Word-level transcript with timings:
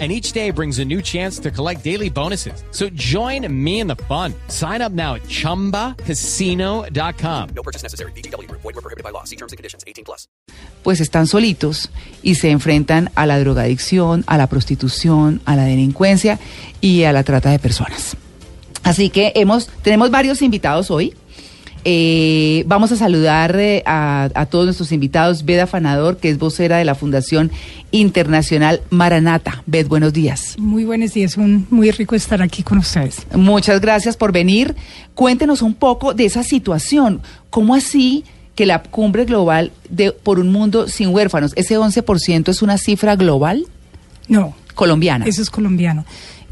and 0.00 0.10
each 0.10 0.32
day 0.32 0.50
brings 0.50 0.80
a 0.80 0.84
new 0.84 1.00
chance 1.00 1.38
to 1.38 1.52
collect 1.52 1.84
daily 1.84 2.10
bonuses. 2.10 2.64
So 2.72 2.88
join 2.96 3.46
me 3.48 3.78
in 3.78 3.86
the 3.86 3.94
fun. 4.08 4.34
Sign 4.48 4.82
up 4.82 4.90
now 4.90 5.14
at 5.14 5.22
ChumbaCasino.com. 5.28 7.48
No 7.54 7.62
purchase 7.62 7.84
necessary. 7.84 8.10
BGW. 8.16 8.50
Void 8.50 8.64
were 8.64 8.72
prohibited 8.72 9.04
by 9.04 9.10
law. 9.10 9.22
See 9.22 9.36
terms 9.36 9.52
and 9.52 9.56
conditions. 9.56 9.84
18 9.86 10.04
plus. 10.04 10.26
Pues 10.82 11.00
están 11.00 11.26
solitos 11.26 11.90
y 12.22 12.34
se 12.34 12.50
enfrentan 12.50 13.10
a 13.14 13.26
la 13.26 13.38
drogadicción, 13.38 14.24
a 14.26 14.36
la 14.36 14.48
prostitución, 14.48 15.40
a 15.44 15.56
la 15.56 15.64
delincuencia 15.64 16.38
y 16.80 17.04
a 17.04 17.12
la 17.12 17.22
trata 17.22 17.50
de 17.50 17.58
personas. 17.58 18.16
Así 18.82 19.08
que 19.08 19.32
hemos, 19.34 19.68
tenemos 19.82 20.10
varios 20.10 20.42
invitados 20.42 20.90
hoy. 20.90 21.14
Eh, 21.86 22.64
vamos 22.66 22.92
a 22.92 22.96
saludar 22.96 23.56
eh, 23.56 23.82
a, 23.84 24.30
a, 24.34 24.46
todos 24.46 24.66
nuestros 24.66 24.92
invitados. 24.92 25.44
Beda 25.44 25.66
Fanador, 25.66 26.18
que 26.18 26.30
es 26.30 26.38
vocera 26.38 26.78
de 26.78 26.84
la 26.84 26.94
Fundación 26.94 27.50
Internacional 27.94 28.80
Maranata. 28.90 29.62
Bed, 29.66 29.86
buenos 29.86 30.12
días. 30.12 30.56
Muy 30.58 30.84
buenos 30.84 31.14
días, 31.14 31.36
un, 31.36 31.64
muy 31.70 31.92
rico 31.92 32.16
estar 32.16 32.42
aquí 32.42 32.64
con 32.64 32.78
ustedes. 32.78 33.24
Muchas 33.32 33.80
gracias 33.80 34.16
por 34.16 34.32
venir. 34.32 34.74
Cuéntenos 35.14 35.62
un 35.62 35.74
poco 35.74 36.12
de 36.12 36.24
esa 36.24 36.42
situación. 36.42 37.22
¿Cómo 37.50 37.72
así 37.72 38.24
que 38.56 38.66
la 38.66 38.82
cumbre 38.82 39.24
global 39.24 39.70
de 39.88 40.10
por 40.10 40.40
un 40.40 40.50
mundo 40.50 40.88
sin 40.88 41.10
huérfanos, 41.10 41.52
ese 41.54 41.78
11% 41.78 42.48
es 42.48 42.62
una 42.62 42.78
cifra 42.78 43.14
global? 43.14 43.64
No. 44.26 44.56
Colombiana. 44.74 45.26
Eso 45.26 45.40
es 45.40 45.48
colombiano. 45.48 46.04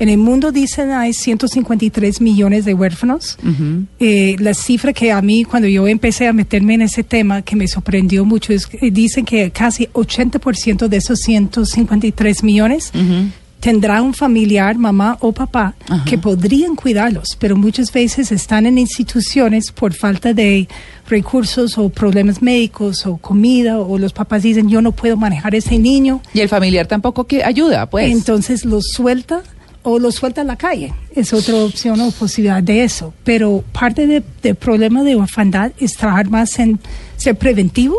En 0.03 0.08
el 0.08 0.19
mundo 0.19 0.50
dicen 0.50 0.91
hay 0.91 1.12
153 1.12 2.20
millones 2.20 2.64
de 2.64 2.75
huérfanos. 2.75 3.39
Uh 3.41 3.48
-huh. 3.50 3.86
eh, 4.00 4.34
la 4.41 4.53
cifra 4.53 4.92
que 4.92 5.12
a 5.12 5.22
mí, 5.22 5.45
cuando 5.45 5.69
yo 5.69 5.86
empecé 5.86 6.27
a 6.27 6.33
meterme 6.33 6.75
en 6.75 6.83
ese 6.83 7.05
tema, 7.05 7.42
que 7.42 7.55
me 7.55 7.69
sorprendió 7.69 8.25
mucho, 8.25 8.53
es 8.53 8.67
que 8.67 8.91
dicen 8.91 9.25
que 9.25 9.53
casi 9.53 9.86
80% 9.92 10.89
de 10.89 10.97
esos 10.97 11.20
153 11.20 12.42
millones 12.42 12.91
uh 12.92 12.98
-huh. 12.98 13.30
tendrá 13.61 14.03
un 14.03 14.12
familiar, 14.12 14.77
mamá 14.77 15.19
o 15.20 15.30
papá, 15.30 15.77
que 16.05 16.19
podrían 16.19 16.75
cuidarlos, 16.75 17.36
pero 17.39 17.55
muchas 17.56 17.92
veces 17.92 18.33
están 18.33 18.67
en 18.67 18.78
instituciones 18.78 19.70
por 19.70 19.92
falta 19.95 20.34
de 20.34 20.67
recursos 21.08 21.78
o 21.78 21.91
problemas 21.91 22.42
médicos 22.42 23.06
o 23.06 23.19
comida 23.19 23.78
o 23.78 23.98
los 23.98 24.12
papás 24.12 24.42
dicen 24.42 24.69
yo 24.69 24.83
no 24.83 24.91
puedo 24.91 25.17
manejar 25.17 25.55
a 25.55 25.58
ese 25.58 25.78
niño. 25.78 26.20
Y 26.34 26.41
el 26.41 26.48
familiar 26.48 26.89
tampoco 26.89 27.23
que 27.28 27.45
ayuda, 27.45 27.86
pues. 27.89 28.11
Entonces 28.11 28.64
los 28.64 28.83
suelta 28.97 29.42
o 29.83 29.99
lo 29.99 30.13
suelta 30.13 30.43
a 30.43 30.45
la 30.45 30.57
calle. 30.57 30.93
Es 31.15 31.33
otra 31.33 31.57
opción 31.57 32.01
o 32.01 32.11
posibilidad 32.11 32.63
de 32.63 32.85
eso. 32.85 33.13
Pero 33.25 33.65
parte 33.73 34.07
del 34.07 34.25
de 34.43 34.55
problema 34.55 35.03
de 35.03 35.17
orfandad 35.17 35.73
es 35.79 35.95
trabajar 35.95 36.31
más 36.31 36.59
en 36.59 36.79
ser 37.17 37.37
preventivo, 37.37 37.97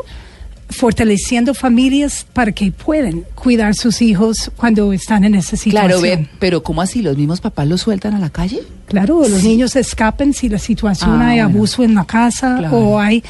fortaleciendo 0.69 1.53
familias 1.53 2.25
para 2.33 2.51
que 2.51 2.71
puedan 2.71 3.23
cuidar 3.35 3.75
sus 3.75 4.01
hijos 4.01 4.51
cuando 4.55 4.91
están 4.93 5.23
en 5.23 5.35
esa 5.35 5.55
situación. 5.55 5.99
Claro, 5.99 6.01
ve, 6.01 6.27
pero 6.39 6.63
¿cómo 6.63 6.81
así? 6.81 7.01
¿Los 7.01 7.17
mismos 7.17 7.41
papás 7.41 7.67
los 7.67 7.81
sueltan 7.81 8.13
a 8.15 8.19
la 8.19 8.29
calle? 8.29 8.61
Claro, 8.87 9.27
los 9.27 9.43
niños 9.43 9.75
escapen 9.75 10.33
si 10.33 10.49
la 10.49 10.59
situación 10.59 11.21
ah, 11.21 11.29
hay 11.29 11.41
bueno. 11.41 11.57
abuso 11.57 11.83
en 11.83 11.95
la 11.95 12.05
casa 12.05 12.55
claro. 12.57 12.77
o 12.77 12.99
hay, 12.99 13.23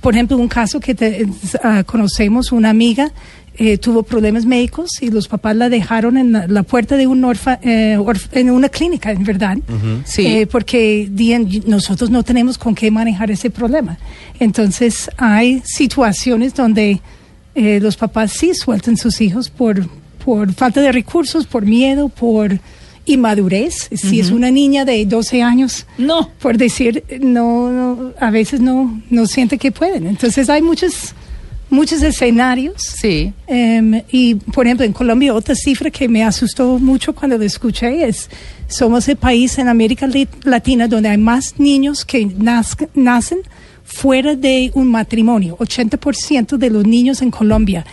por 0.00 0.14
ejemplo, 0.14 0.36
un 0.36 0.48
caso 0.48 0.80
que 0.80 0.94
te, 0.94 1.24
uh, 1.24 1.84
conocemos, 1.86 2.52
una 2.52 2.70
amiga 2.70 3.10
eh, 3.58 3.78
tuvo 3.78 4.02
problemas 4.02 4.44
médicos 4.44 4.90
y 5.00 5.10
los 5.10 5.28
papás 5.28 5.56
la 5.56 5.68
dejaron 5.68 6.16
en 6.18 6.32
la, 6.32 6.46
la 6.46 6.62
puerta 6.62 6.96
de 6.96 7.06
un 7.06 7.24
orfa, 7.24 7.58
eh, 7.62 7.96
orf, 7.96 8.28
en 8.32 8.50
una 8.50 8.68
clínica, 8.68 9.10
en 9.10 9.24
verdad, 9.24 9.56
uh 9.56 9.72
-huh. 9.72 10.02
sí. 10.04 10.26
eh, 10.26 10.46
porque 10.46 11.08
nosotros 11.66 12.10
no 12.10 12.22
tenemos 12.22 12.58
con 12.58 12.74
qué 12.74 12.90
manejar 12.90 13.30
ese 13.30 13.50
problema. 13.50 13.98
Entonces 14.38 15.10
hay 15.16 15.62
situaciones 15.64 16.54
donde 16.54 17.00
eh, 17.54 17.80
los 17.80 17.96
papás 17.96 18.32
sí 18.32 18.52
sueltan 18.54 18.96
sus 18.96 19.20
hijos 19.20 19.48
por, 19.48 19.88
por 20.24 20.52
falta 20.52 20.80
de 20.82 20.92
recursos, 20.92 21.46
por 21.46 21.64
miedo, 21.64 22.08
por 22.10 22.58
inmadurez. 23.06 23.88
Si 23.90 24.06
uh 24.06 24.10
-huh. 24.10 24.20
es 24.20 24.30
una 24.30 24.50
niña 24.50 24.84
de 24.84 25.06
12 25.06 25.42
años, 25.42 25.86
no, 25.96 26.30
por 26.40 26.58
decir, 26.58 27.02
no, 27.20 27.70
no 27.70 28.12
a 28.20 28.30
veces 28.30 28.60
no, 28.60 29.00
no 29.08 29.26
siente 29.26 29.56
que 29.56 29.72
pueden. 29.72 30.06
Entonces 30.06 30.50
hay 30.50 30.60
muchas 30.60 31.14
muchos 31.70 32.02
escenarios. 32.02 32.82
Sí. 32.82 33.32
Um, 33.46 34.00
y, 34.10 34.36
por 34.36 34.66
ejemplo, 34.66 34.84
en 34.84 34.92
Colombia, 34.92 35.34
otra 35.34 35.54
cifra 35.54 35.90
que 35.90 36.08
me 36.08 36.24
asustó 36.24 36.78
mucho 36.78 37.14
cuando 37.14 37.38
lo 37.38 37.44
escuché 37.44 38.06
es, 38.06 38.28
somos 38.68 39.08
el 39.08 39.16
país 39.16 39.58
en 39.58 39.68
América 39.68 40.08
Latina 40.44 40.88
donde 40.88 41.08
hay 41.08 41.18
más 41.18 41.54
niños 41.58 42.04
que 42.04 42.26
nacen 42.94 43.38
fuera 43.84 44.34
de 44.34 44.70
un 44.74 44.90
matrimonio. 44.90 45.56
80% 45.58 46.56
de 46.56 46.70
los 46.70 46.84
niños 46.84 47.22
en 47.22 47.30
Colombia, 47.30 47.86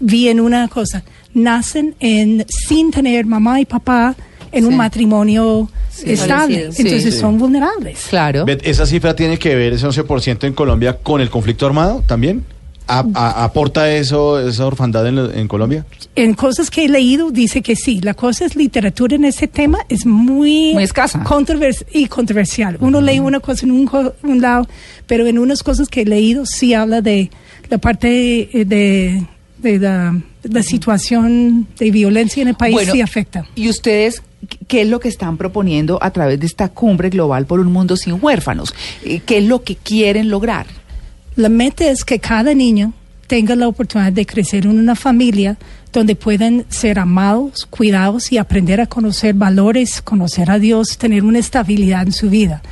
vi 0.00 0.28
en 0.28 0.40
una 0.40 0.68
cosa, 0.68 1.04
nacen 1.34 1.94
en, 2.00 2.44
sin 2.48 2.90
tener 2.90 3.26
mamá 3.26 3.60
y 3.60 3.64
papá 3.66 4.16
en 4.50 4.64
sí. 4.64 4.68
un 4.68 4.76
matrimonio 4.76 5.68
sí, 5.90 6.12
estable. 6.12 6.72
Sí, 6.72 6.82
Entonces 6.82 7.18
son 7.18 7.38
vulnerables. 7.38 8.06
Claro. 8.08 8.46
¿Esa 8.62 8.86
cifra 8.86 9.14
tiene 9.14 9.38
que 9.38 9.54
ver, 9.54 9.74
ese 9.74 9.86
11% 9.86 10.44
en 10.44 10.54
Colombia, 10.54 10.98
con 10.98 11.20
el 11.20 11.28
conflicto 11.28 11.66
armado 11.66 12.02
también? 12.06 12.44
¿A, 12.86 13.04
a, 13.14 13.44
¿Aporta 13.44 13.90
eso, 13.90 14.38
esa 14.38 14.66
orfandad 14.66 15.06
en, 15.06 15.18
en, 15.18 15.48
Colombia? 15.48 15.86
En 16.14 16.34
cosas 16.34 16.70
que 16.70 16.84
he 16.84 16.88
leído 16.88 17.30
dice 17.30 17.62
que 17.62 17.76
sí. 17.76 18.00
La 18.02 18.12
cosa 18.12 18.44
es 18.44 18.56
literatura 18.56 19.16
en 19.16 19.24
ese 19.24 19.48
tema 19.48 19.78
es 19.88 20.04
muy, 20.04 20.74
muy 20.74 20.82
escasa 20.82 21.22
controvers 21.24 21.84
y 21.92 22.08
controversial. 22.08 22.76
Uno 22.80 22.98
uh 22.98 23.00
-huh. 23.00 23.04
lee 23.06 23.20
una 23.20 23.40
cosa 23.40 23.64
en 23.64 23.72
un, 23.72 23.90
un, 24.22 24.40
lado, 24.42 24.68
pero 25.06 25.26
en 25.26 25.38
unas 25.38 25.62
cosas 25.62 25.88
que 25.88 26.02
he 26.02 26.04
leído 26.04 26.44
sí 26.44 26.74
habla 26.74 27.00
de 27.00 27.30
la 27.70 27.78
parte 27.78 28.06
de, 28.52 28.64
de, 28.66 29.26
de 29.58 29.78
la, 29.78 30.20
la, 30.42 30.62
situación 30.62 31.66
de 31.78 31.90
violencia 31.90 32.42
en 32.42 32.48
el 32.48 32.54
país 32.54 32.74
bueno, 32.74 32.92
sí 32.92 33.00
afecta. 33.00 33.46
¿Y 33.54 33.70
ustedes 33.70 34.22
qué 34.68 34.82
es 34.82 34.88
lo 34.88 35.00
que 35.00 35.08
están 35.08 35.38
proponiendo 35.38 35.98
a 36.02 36.10
través 36.10 36.38
de 36.38 36.44
esta 36.44 36.68
cumbre 36.68 37.08
global 37.08 37.46
por 37.46 37.60
un 37.60 37.72
mundo 37.72 37.96
sin 37.96 38.18
huérfanos? 38.22 38.74
¿Qué 39.02 39.38
es 39.38 39.44
lo 39.44 39.62
que 39.62 39.76
quieren 39.76 40.28
lograr? 40.28 40.66
La 41.36 41.48
meta 41.48 41.88
es 41.88 42.04
que 42.04 42.18
cada 42.18 42.54
niño 42.54 42.92
tenga 43.26 43.56
la 43.56 43.66
oportunidad 43.66 44.12
de 44.12 44.26
crecer 44.26 44.66
en 44.66 44.78
una 44.78 44.94
familia 44.94 45.56
donde 45.92 46.14
puedan 46.14 46.64
ser 46.68 46.98
amados, 46.98 47.66
cuidados 47.66 48.30
y 48.32 48.38
aprender 48.38 48.80
a 48.80 48.86
conocer 48.86 49.34
valores, 49.34 50.02
conocer 50.02 50.50
a 50.50 50.58
Dios, 50.58 50.98
tener 50.98 51.24
una 51.24 51.38
estabilidad 51.38 52.02
en 52.02 52.12
su 52.12 52.30
vida. 52.30 52.62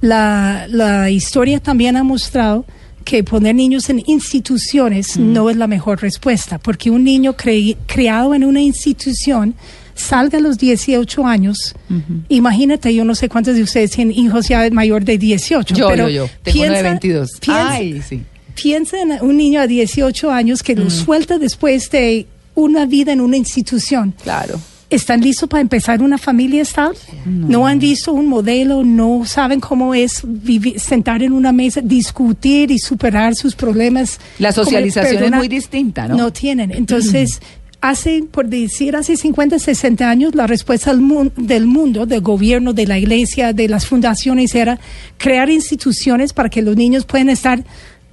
La, 0.00 0.66
la 0.68 1.10
historia 1.10 1.60
también 1.60 1.96
ha 1.96 2.04
mostrado 2.04 2.64
que 3.04 3.24
poner 3.24 3.54
niños 3.54 3.88
en 3.90 4.02
instituciones 4.06 5.16
mm. 5.16 5.32
no 5.32 5.50
es 5.50 5.56
la 5.56 5.66
mejor 5.66 6.00
respuesta, 6.00 6.58
porque 6.58 6.90
un 6.90 7.04
niño 7.04 7.34
cre 7.36 7.76
criado 7.86 8.34
en 8.34 8.44
una 8.44 8.60
institución 8.60 9.54
salga 10.00 10.38
a 10.38 10.40
los 10.40 10.58
18 10.58 11.26
años, 11.26 11.74
uh 11.88 11.94
-huh. 11.94 12.22
imagínate, 12.28 12.94
yo 12.94 13.04
no 13.04 13.14
sé 13.14 13.28
cuántos 13.28 13.54
de 13.54 13.62
ustedes 13.62 13.92
tienen 13.92 14.16
hijos 14.16 14.48
ya 14.48 14.68
mayor 14.70 15.04
de 15.04 15.18
18, 15.18 15.74
yo, 15.74 15.88
pero 15.88 16.08
yo, 16.08 16.26
yo. 16.26 16.30
Tengo 16.42 16.58
piensa, 16.58 16.76
de 16.76 16.82
22. 16.82 17.30
Piensa, 17.40 17.70
Ay, 17.70 18.02
sí. 18.08 18.22
piensa 18.54 19.00
en 19.00 19.18
un 19.22 19.36
niño 19.36 19.60
a 19.60 19.66
18 19.66 20.30
años 20.30 20.62
que 20.62 20.74
mm. 20.74 20.78
lo 20.78 20.90
suelta 20.90 21.38
después 21.38 21.90
de 21.90 22.26
una 22.54 22.86
vida 22.86 23.12
en 23.12 23.20
una 23.20 23.36
institución. 23.36 24.14
Claro. 24.22 24.60
¿Están 24.90 25.20
listos 25.20 25.48
para 25.48 25.60
empezar 25.60 26.02
una 26.02 26.18
familia 26.18 26.62
estable? 26.62 26.98
No. 27.24 27.48
no. 27.48 27.66
han 27.66 27.78
visto 27.78 28.12
un 28.12 28.26
modelo, 28.26 28.82
no 28.82 29.24
saben 29.24 29.60
cómo 29.60 29.94
es 29.94 30.22
vivir, 30.24 30.80
sentar 30.80 31.22
en 31.22 31.32
una 31.32 31.52
mesa, 31.52 31.80
discutir 31.80 32.72
y 32.72 32.78
superar 32.80 33.36
sus 33.36 33.54
problemas. 33.54 34.18
La 34.40 34.50
socialización 34.50 35.22
es 35.22 35.30
muy 35.30 35.46
distinta, 35.46 36.08
¿no? 36.08 36.16
No 36.16 36.32
tienen. 36.32 36.72
Entonces, 36.72 37.40
hace, 37.80 38.24
por 38.30 38.48
decir, 38.48 38.96
hace 38.96 39.16
50, 39.16 39.58
60 39.58 40.08
años, 40.08 40.34
la 40.34 40.46
respuesta 40.46 40.92
del 40.92 41.66
mundo, 41.66 42.06
del 42.06 42.20
gobierno, 42.20 42.72
de 42.72 42.86
la 42.86 42.98
iglesia, 42.98 43.52
de 43.52 43.68
las 43.68 43.86
fundaciones, 43.86 44.54
era 44.54 44.78
crear 45.18 45.50
instituciones 45.50 46.32
para 46.32 46.48
que 46.48 46.62
los 46.62 46.76
niños 46.76 47.04
puedan 47.04 47.30
estar 47.30 47.64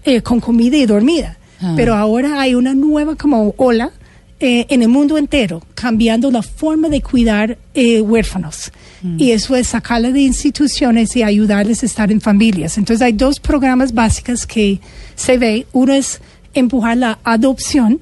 eh, 0.04 0.22
con 0.22 0.40
comida 0.40 0.78
y 0.78 0.86
dormida. 0.86 1.38
Ah. 1.62 1.74
Pero 1.76 1.96
ahora 1.96 2.40
hay 2.40 2.56
una 2.56 2.74
nueva 2.74 3.16
como 3.16 3.54
ola 3.58 3.92
eh, 4.40 4.68
en 4.70 4.84
el 4.84 4.90
mundo 4.90 5.18
entero, 5.18 5.64
cambiando 5.74 6.30
la 6.30 6.44
forma 6.44 6.90
de 6.90 7.02
cuidar 7.02 7.58
eh, 7.74 8.02
huérfanos. 8.02 8.72
Mm. 9.02 9.20
Y 9.20 9.32
eso 9.32 9.56
es 9.56 9.68
sacarles 9.68 10.14
de 10.14 10.22
instituciones 10.22 11.16
y 11.16 11.24
ayudarles 11.24 11.82
a 11.82 11.88
estar 11.88 12.12
en 12.12 12.22
familias. 12.22 12.78
Entonces 12.78 13.04
hay 13.04 13.14
dos 13.14 13.40
programas 13.40 13.94
básicos 13.94 14.46
que 14.46 14.80
se 15.16 15.40
ve. 15.40 15.66
Uno 15.74 15.94
es 15.94 16.22
empujar 16.54 16.98
la 16.98 17.20
adopción 17.24 18.00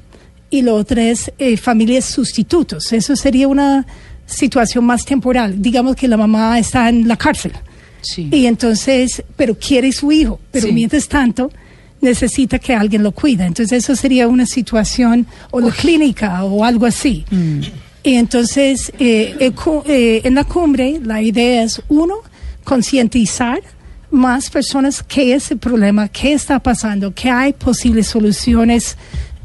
y 0.50 0.62
lo 0.62 0.76
otro 0.76 1.02
es 1.02 1.32
eh, 1.38 1.58
familias 1.58 2.06
sustitutos. 2.06 2.92
Eso 2.94 3.16
sería 3.16 3.48
una 3.48 3.86
situación 4.26 4.86
más 4.86 5.06
temporal. 5.06 5.62
Digamos 5.62 5.96
que 5.96 6.08
la 6.08 6.18
mamá 6.18 6.58
está 6.60 6.90
en 6.90 7.08
la 7.08 7.18
cárcel. 7.18 7.52
Sí. 8.02 8.30
Y 8.32 8.46
entonces, 8.46 9.24
pero 9.36 9.58
quiere 9.58 9.92
su 9.92 10.12
hijo. 10.12 10.40
Pero 10.52 10.68
Sí. 10.68 10.74
mientras 10.74 11.08
tanto, 11.08 11.52
necesita 12.02 12.60
que 12.60 12.74
alguien 12.74 13.02
lo 13.04 13.12
cuide. 13.12 13.46
Entonces 13.46 13.84
eso 13.84 13.96
sería 13.96 14.28
una 14.28 14.46
situación 14.46 15.26
o 15.52 15.60
la 15.60 15.72
clínica 15.72 16.44
o 16.44 16.64
algo 16.64 16.86
así. 16.86 17.26
Y 18.04 18.14
entonces 18.16 18.92
eh, 19.00 19.36
eh, 19.88 20.22
en 20.24 20.36
la 20.36 20.44
cumbre 20.44 21.00
la 21.04 21.22
idea 21.22 21.64
es 21.64 21.82
uno, 21.90 22.16
concientizar 22.64 23.60
más 24.12 24.50
personas 24.50 25.02
qué 25.04 25.34
es 25.34 25.50
el 25.52 25.58
problema, 25.58 26.08
qué 26.08 26.34
está 26.34 26.60
pasando, 26.60 27.14
qué 27.14 27.30
hay 27.30 27.54
posibles 27.54 28.08
soluciones 28.08 28.98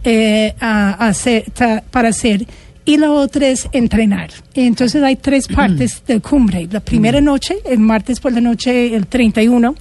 eh, 0.04 0.54
a- 0.60 1.04
a 1.04 1.08
hacer, 1.08 1.44
para 1.90 2.08
hacer. 2.08 2.46
Y 2.84 2.96
la 2.96 3.12
otra 3.12 3.46
es 3.48 3.68
entrenar. 3.72 4.30
Entonces 4.54 5.02
hay 5.02 5.16
tres 5.16 5.46
partes 5.46 6.02
de 6.06 6.20
cumbre. 6.20 6.66
La 6.70 6.80
primera 6.80 7.20
noche, 7.20 7.56
el 7.64 7.78
martes 7.78 8.18
por 8.20 8.32
la 8.32 8.40
noche, 8.40 8.94
el 8.96 9.06
31, 9.06 9.74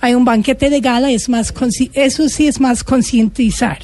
hay 0.00 0.14
un 0.14 0.24
banquete 0.24 0.70
de 0.70 0.80
gala, 0.80 1.10
es 1.10 1.28
más 1.28 1.52
eso 1.94 2.28
sí 2.28 2.46
es 2.46 2.60
más 2.60 2.84
concientizar. 2.84 3.78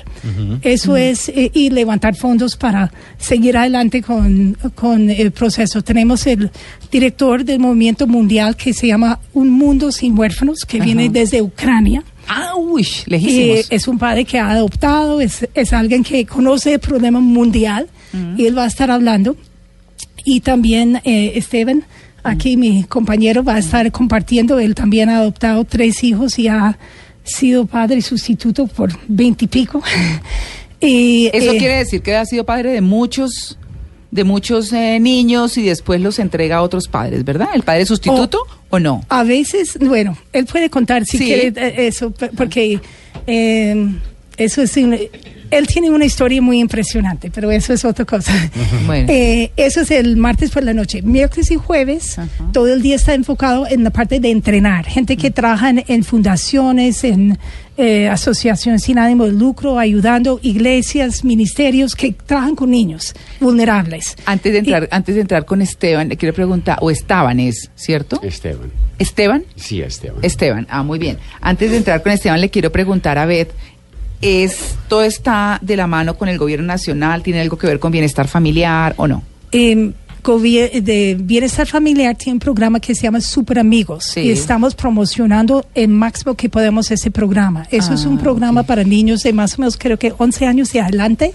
Eso 0.62 0.96
es 0.96 1.28
eh, 1.30 1.50
y 1.52 1.70
levantar 1.70 2.14
fondos 2.14 2.56
para 2.56 2.92
seguir 3.18 3.56
adelante 3.56 4.02
con, 4.02 4.56
con 4.74 5.10
el 5.10 5.32
proceso. 5.32 5.82
Tenemos 5.82 6.26
el 6.26 6.50
director 6.90 7.44
del 7.44 7.58
movimiento 7.58 8.06
mundial 8.06 8.56
que 8.56 8.72
se 8.72 8.86
llama 8.86 9.18
Un 9.32 9.50
Mundo 9.50 9.90
Sin 9.90 10.16
Huérfanos, 10.16 10.60
que 10.66 10.80
viene 10.80 11.08
desde 11.08 11.42
Ucrania. 11.42 12.04
Ah, 12.28 12.54
uy, 12.56 12.82
Eh, 12.82 13.04
lejísimos. 13.06 13.66
es 13.70 13.88
un 13.88 13.98
padre 13.98 14.24
que 14.24 14.38
ha 14.38 14.50
adoptado, 14.50 15.20
es, 15.20 15.48
es 15.54 15.72
alguien 15.72 16.02
que 16.02 16.24
conoce 16.26 16.74
el 16.74 16.80
problema 16.80 17.20
mundial 17.20 17.88
y 18.36 18.44
él 18.46 18.56
va 18.56 18.64
a 18.64 18.66
estar 18.66 18.90
hablando. 18.90 19.36
Y 20.24 20.40
también 20.40 21.00
eh, 21.04 21.32
Esteban, 21.34 21.84
aquí 22.22 22.56
mi 22.56 22.84
compañero, 22.84 23.42
va 23.42 23.54
a 23.54 23.58
estar 23.58 23.90
compartiendo. 23.90 24.58
Él 24.58 24.74
también 24.74 25.08
ha 25.08 25.16
adoptado 25.18 25.64
tres 25.64 26.04
hijos 26.04 26.38
y 26.38 26.48
ha 26.48 26.78
sido 27.24 27.66
padre 27.66 28.02
sustituto 28.02 28.66
por 28.66 28.90
veintipico. 29.08 29.82
y, 30.80 31.30
Eso 31.32 31.52
eh, 31.52 31.58
quiere 31.58 31.78
decir 31.78 32.02
que 32.02 32.14
ha 32.14 32.24
sido 32.26 32.44
padre 32.44 32.72
de 32.72 32.80
muchos 32.80 33.58
de 34.12 34.24
muchos 34.24 34.72
eh, 34.72 35.00
niños 35.00 35.56
y 35.58 35.62
después 35.62 36.00
los 36.00 36.18
entrega 36.20 36.56
a 36.58 36.62
otros 36.62 36.86
padres, 36.86 37.24
¿verdad? 37.24 37.48
¿El 37.54 37.62
padre 37.62 37.84
sustituto 37.86 38.38
o 38.70 38.78
no? 38.78 39.02
A 39.08 39.24
veces, 39.24 39.78
bueno, 39.80 40.16
él 40.32 40.44
puede 40.46 40.70
contar 40.70 41.04
si 41.06 41.18
Sí. 41.18 41.24
quiere 41.24 41.48
eh, 41.56 41.86
eso, 41.88 42.12
porque 42.36 42.78
eh, 43.26 43.88
eso 44.36 44.62
es 44.62 44.76
él 44.76 45.66
tiene 45.66 45.90
una 45.90 46.04
historia 46.06 46.40
muy 46.40 46.60
impresionante, 46.60 47.30
pero 47.30 47.50
eso 47.50 47.72
es 47.74 47.84
otra 47.84 48.04
cosa. 48.04 48.32
Bueno. 48.86 49.06
Eh, 49.10 49.50
eso 49.56 49.80
es 49.82 49.90
el 49.90 50.16
martes 50.16 50.50
por 50.50 50.62
la 50.62 50.72
noche. 50.74 51.02
Miércoles 51.02 51.50
y 51.50 51.56
jueves, 51.56 52.18
Ajá. 52.18 52.28
todo 52.52 52.72
el 52.72 52.80
día 52.82 52.96
está 52.96 53.14
enfocado 53.14 53.66
en 53.68 53.84
la 53.84 53.90
parte 53.90 54.18
de 54.20 54.30
entrenar. 54.30 54.86
Gente 54.86 55.16
que 55.16 55.30
trabaja 55.30 55.70
en, 55.70 55.84
en 55.88 56.04
fundaciones, 56.04 57.04
en 57.04 57.38
eh, 57.76 58.08
asociaciones 58.08 58.82
sin 58.82 58.98
ánimo 58.98 59.24
de 59.24 59.32
lucro, 59.32 59.78
ayudando 59.78 60.38
iglesias, 60.42 61.24
ministerios 61.24 61.94
que 61.94 62.12
trabajan 62.12 62.54
con 62.54 62.70
niños 62.70 63.14
vulnerables. 63.40 64.16
Antes 64.26 64.52
de 64.52 64.58
entrar, 64.58 64.88
antes 64.90 65.14
de 65.14 65.20
entrar 65.22 65.44
con 65.44 65.62
Esteban, 65.62 66.08
le 66.08 66.16
quiero 66.16 66.34
preguntar, 66.34 66.78
o 66.80 66.90
Esteban 66.90 67.40
es, 67.40 67.70
¿cierto? 67.74 68.20
Esteban. 68.22 68.70
Esteban. 68.98 69.44
Sí, 69.56 69.80
Esteban. 69.80 70.18
Esteban, 70.22 70.66
ah, 70.70 70.82
muy 70.82 70.98
bien. 70.98 71.18
Antes 71.40 71.70
de 71.70 71.78
entrar 71.78 72.02
con 72.02 72.12
Esteban, 72.12 72.40
le 72.40 72.50
quiero 72.50 72.70
preguntar 72.70 73.18
a 73.18 73.26
Beth, 73.26 73.52
¿es, 74.20 74.76
¿todo 74.88 75.02
está 75.02 75.58
de 75.62 75.76
la 75.76 75.86
mano 75.86 76.16
con 76.16 76.28
el 76.28 76.38
gobierno 76.38 76.66
nacional? 76.66 77.22
¿Tiene 77.22 77.40
algo 77.40 77.56
que 77.58 77.66
ver 77.66 77.78
con 77.78 77.90
bienestar 77.90 78.28
familiar 78.28 78.94
o 78.96 79.08
no? 79.08 79.22
eh, 79.52 79.92
de 80.80 81.16
bienestar 81.20 81.66
familiar 81.66 82.16
tiene 82.16 82.34
un 82.34 82.38
programa 82.38 82.78
que 82.80 82.94
se 82.94 83.02
llama 83.02 83.20
Super 83.20 83.58
Amigos 83.58 84.04
Sí. 84.04 84.20
y 84.20 84.30
estamos 84.30 84.74
promocionando 84.74 85.66
el 85.74 85.88
máximo 85.88 86.34
que 86.34 86.48
podemos 86.48 86.90
ese 86.90 87.10
programa. 87.10 87.66
Eso 87.70 87.92
es 87.92 88.04
un 88.06 88.18
Ah, 88.18 88.20
programa 88.22 88.62
para 88.62 88.84
niños 88.84 89.22
de 89.22 89.32
más 89.32 89.54
o 89.58 89.62
menos 89.62 89.76
creo 89.76 89.98
que 89.98 90.12
11 90.16 90.46
años 90.46 90.74
y 90.74 90.78
adelante 90.78 91.34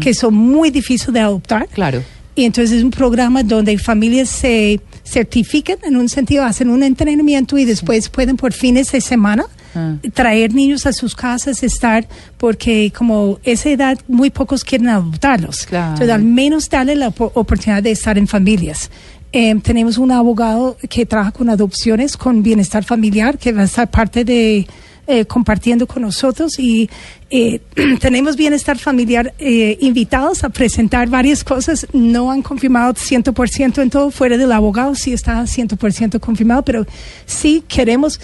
que 0.00 0.12
son 0.14 0.34
muy 0.34 0.70
difíciles 0.70 1.14
de 1.14 1.20
adoptar. 1.20 1.64
Mm. 1.64 1.74
Claro. 1.74 2.02
Y 2.34 2.44
entonces 2.44 2.76
es 2.78 2.84
un 2.84 2.90
programa 2.90 3.42
donde 3.42 3.76
familias 3.78 4.28
se 4.28 4.80
certifican, 5.04 5.78
en 5.82 5.96
un 5.96 6.08
sentido, 6.08 6.44
hacen 6.44 6.70
un 6.70 6.82
entrenamiento 6.84 7.58
y 7.58 7.64
después 7.64 8.08
pueden 8.10 8.36
por 8.36 8.52
fines 8.52 8.92
de 8.92 9.00
semana 9.00 9.46
Ah. 9.74 9.96
traer 10.14 10.54
niños 10.54 10.86
a 10.86 10.92
sus 10.92 11.14
casas, 11.14 11.62
estar, 11.62 12.06
porque 12.36 12.92
como 12.96 13.38
esa 13.44 13.68
edad 13.70 13.98
muy 14.08 14.30
pocos 14.30 14.64
quieren 14.64 14.88
adoptarlos. 14.88 15.66
Claro. 15.66 15.92
Entonces 15.92 16.10
al 16.14 16.22
menos 16.22 16.68
darle 16.70 16.96
la 16.96 17.08
op- 17.08 17.32
oportunidad 17.34 17.82
de 17.82 17.90
estar 17.90 18.16
en 18.18 18.26
familias. 18.26 18.90
Eh, 19.32 19.54
tenemos 19.62 19.98
un 19.98 20.10
abogado 20.10 20.76
que 20.88 21.04
trabaja 21.04 21.32
con 21.32 21.50
adopciones, 21.50 22.16
con 22.16 22.42
bienestar 22.42 22.82
familiar, 22.84 23.36
que 23.38 23.52
va 23.52 23.62
a 23.62 23.64
estar 23.64 23.90
parte 23.90 24.24
de 24.24 24.66
eh, 25.06 25.24
compartiendo 25.24 25.86
con 25.86 26.02
nosotros 26.02 26.58
y 26.58 26.88
eh, 27.30 27.60
tenemos 28.00 28.36
bienestar 28.36 28.76
familiar 28.78 29.32
eh, 29.38 29.76
invitados 29.80 30.44
a 30.44 30.48
presentar 30.50 31.08
varias 31.08 31.44
cosas. 31.44 31.86
No 31.92 32.30
han 32.30 32.42
confirmado 32.42 32.92
100% 32.94 33.82
en 33.82 33.90
todo, 33.90 34.10
fuera 34.10 34.36
del 34.36 34.52
abogado 34.52 34.94
sí 34.94 35.12
está 35.14 35.42
100% 35.42 36.20
confirmado, 36.20 36.62
pero 36.62 36.86
sí 37.26 37.62
queremos 37.68 38.20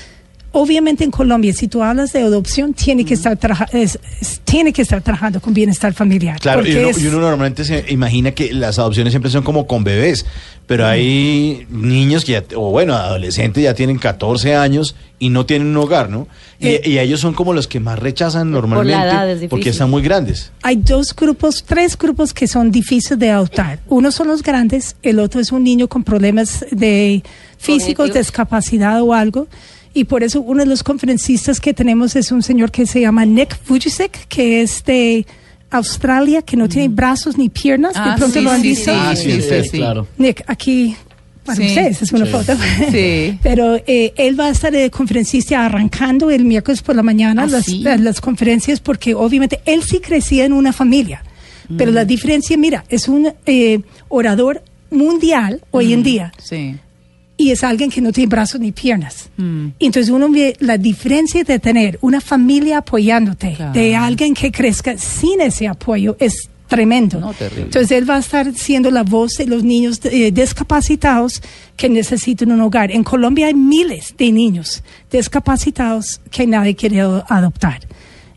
Obviamente 0.56 1.02
en 1.02 1.10
Colombia, 1.10 1.52
si 1.52 1.66
tú 1.66 1.82
hablas 1.82 2.12
de 2.12 2.20
adopción, 2.22 2.74
tiene 2.74 3.04
que 3.04 3.14
estar 3.14 3.36
traja- 3.36 3.68
es- 3.72 3.98
es- 4.20 4.40
tiene 4.44 4.72
que 4.72 4.82
estar 4.82 5.02
trabajando 5.02 5.40
con 5.40 5.52
bienestar 5.52 5.92
familiar. 5.94 6.38
Claro, 6.38 6.64
y 6.66 6.72
uno, 6.76 6.88
es- 6.90 7.02
y 7.02 7.08
uno 7.08 7.18
normalmente 7.20 7.64
se 7.64 7.84
imagina 7.88 8.30
que 8.30 8.52
las 8.52 8.78
adopciones 8.78 9.12
siempre 9.12 9.32
son 9.32 9.42
como 9.42 9.66
con 9.66 9.82
bebés, 9.82 10.24
pero 10.68 10.86
hay 10.86 11.66
niños 11.70 12.24
que 12.24 12.32
ya, 12.32 12.44
o 12.56 12.70
bueno, 12.70 12.94
adolescentes 12.94 13.64
ya 13.64 13.74
tienen 13.74 13.98
14 13.98 14.54
años 14.54 14.94
y 15.18 15.30
no 15.30 15.44
tienen 15.44 15.68
un 15.68 15.76
hogar, 15.78 16.08
¿no? 16.08 16.28
Y, 16.60 16.68
Eh, 16.68 16.82
y 16.84 16.98
ellos 16.98 17.18
son 17.20 17.34
como 17.34 17.52
los 17.52 17.66
que 17.66 17.80
más 17.80 17.98
rechazan 17.98 18.52
normalmente 18.52 18.92
edad 18.94 19.28
es 19.28 19.34
difícil. 19.40 19.48
porque 19.48 19.70
están 19.70 19.90
muy 19.90 20.02
grandes. 20.02 20.52
Hay 20.62 20.76
dos 20.76 21.14
grupos, 21.16 21.64
tres 21.66 21.98
grupos 21.98 22.32
que 22.32 22.46
son 22.46 22.70
difíciles 22.70 23.18
de 23.18 23.30
adoptar. 23.30 23.80
Uno 23.88 24.12
son 24.12 24.28
los 24.28 24.42
grandes, 24.44 24.94
el 25.02 25.18
otro 25.18 25.40
es 25.40 25.50
un 25.50 25.64
niño 25.64 25.88
con 25.88 26.04
problemas 26.04 26.64
de 26.70 27.24
físicos, 27.58 27.96
Cognitivos. 28.06 28.26
discapacidad 28.26 29.02
o 29.02 29.12
algo. 29.14 29.48
Y 29.94 30.04
por 30.04 30.22
eso 30.24 30.40
uno 30.40 30.60
de 30.60 30.66
los 30.66 30.82
conferencistas 30.82 31.60
que 31.60 31.72
tenemos 31.72 32.16
es 32.16 32.32
un 32.32 32.42
señor 32.42 32.70
que 32.72 32.84
se 32.86 33.00
llama 33.00 33.24
Nick 33.24 33.56
Vujicic, 33.68 34.26
que 34.28 34.60
es 34.62 34.84
de 34.84 35.24
Australia, 35.70 36.42
que 36.42 36.56
no 36.56 36.68
tiene 36.68 36.88
brazos 36.88 37.38
ni 37.38 37.48
piernas. 37.48 37.92
Ah, 37.94 38.10
de 38.12 38.16
pronto 38.18 38.38
sí, 38.38 38.44
lo 38.44 38.50
han 38.50 38.60
sí, 38.62 38.68
visto. 38.68 38.90
sí, 38.92 38.98
Ah, 39.00 39.14
sí, 39.16 39.40
sí, 39.40 39.70
claro. 39.78 40.06
Nick, 40.18 40.42
aquí 40.48 40.96
para 41.44 41.56
Sí. 41.56 41.66
ustedes 41.66 42.02
es 42.02 42.12
una 42.12 42.24
Sí. 42.26 42.32
foto. 42.32 42.52
Sí. 42.90 43.38
Pero 43.42 43.76
eh, 43.86 44.12
él 44.16 44.38
va 44.38 44.46
a 44.46 44.50
estar 44.50 44.72
de 44.72 44.90
conferencista 44.90 45.64
arrancando 45.64 46.30
el 46.30 46.44
miércoles 46.44 46.82
por 46.82 46.96
la 46.96 47.02
mañana 47.02 47.42
¿Ah, 47.42 47.46
las, 47.46 47.64
sí? 47.66 47.78
las- 47.80 48.00
las 48.00 48.20
conferencias 48.20 48.80
porque 48.80 49.14
obviamente 49.14 49.60
él 49.64 49.82
sí 49.84 50.00
crecía 50.00 50.44
en 50.44 50.52
una 50.52 50.72
familia. 50.72 51.22
Pero 51.78 51.92
Mm. 51.92 51.94
la 51.94 52.04
diferencia, 52.04 52.56
mira, 52.56 52.84
es 52.88 53.08
un 53.08 53.32
eh, 53.46 53.80
orador 54.08 54.62
mundial 54.90 55.62
hoy 55.70 55.92
en 55.92 56.02
día 56.02 56.32
Sí. 56.42 56.76
Y 57.36 57.50
es 57.50 57.64
alguien 57.64 57.90
que 57.90 58.00
no 58.00 58.12
tiene 58.12 58.28
brazos 58.28 58.60
ni 58.60 58.70
piernas. 58.72 59.28
Mm. 59.36 59.68
Entonces 59.80 60.10
uno 60.10 60.28
ve 60.30 60.56
la 60.60 60.78
diferencia 60.78 61.42
de 61.44 61.58
tener 61.58 61.98
una 62.00 62.20
familia 62.20 62.78
apoyándote, 62.78 63.54
Claro. 63.56 63.72
de 63.72 63.96
alguien 63.96 64.34
que 64.34 64.52
crezca 64.52 64.96
sin 64.98 65.40
ese 65.40 65.66
apoyo, 65.68 66.16
es 66.20 66.48
tremendo. 66.68 67.20
No. 67.20 67.34
Entonces 67.40 67.90
él 67.90 68.08
va 68.08 68.16
a 68.16 68.20
estar 68.20 68.52
siendo 68.54 68.90
la 68.90 69.02
voz 69.02 69.32
de 69.36 69.46
los 69.46 69.62
niños 69.62 70.00
eh, 70.04 70.30
discapacitados 70.32 71.42
que 71.76 71.88
necesitan 71.88 72.50
un 72.52 72.60
hogar. 72.62 72.90
En 72.90 73.04
Colombia 73.04 73.48
hay 73.48 73.54
miles 73.54 74.14
de 74.16 74.32
niños 74.32 74.82
discapacitados 75.12 76.20
que 76.30 76.46
nadie 76.46 76.74
quiere 76.74 77.00
a- 77.00 77.24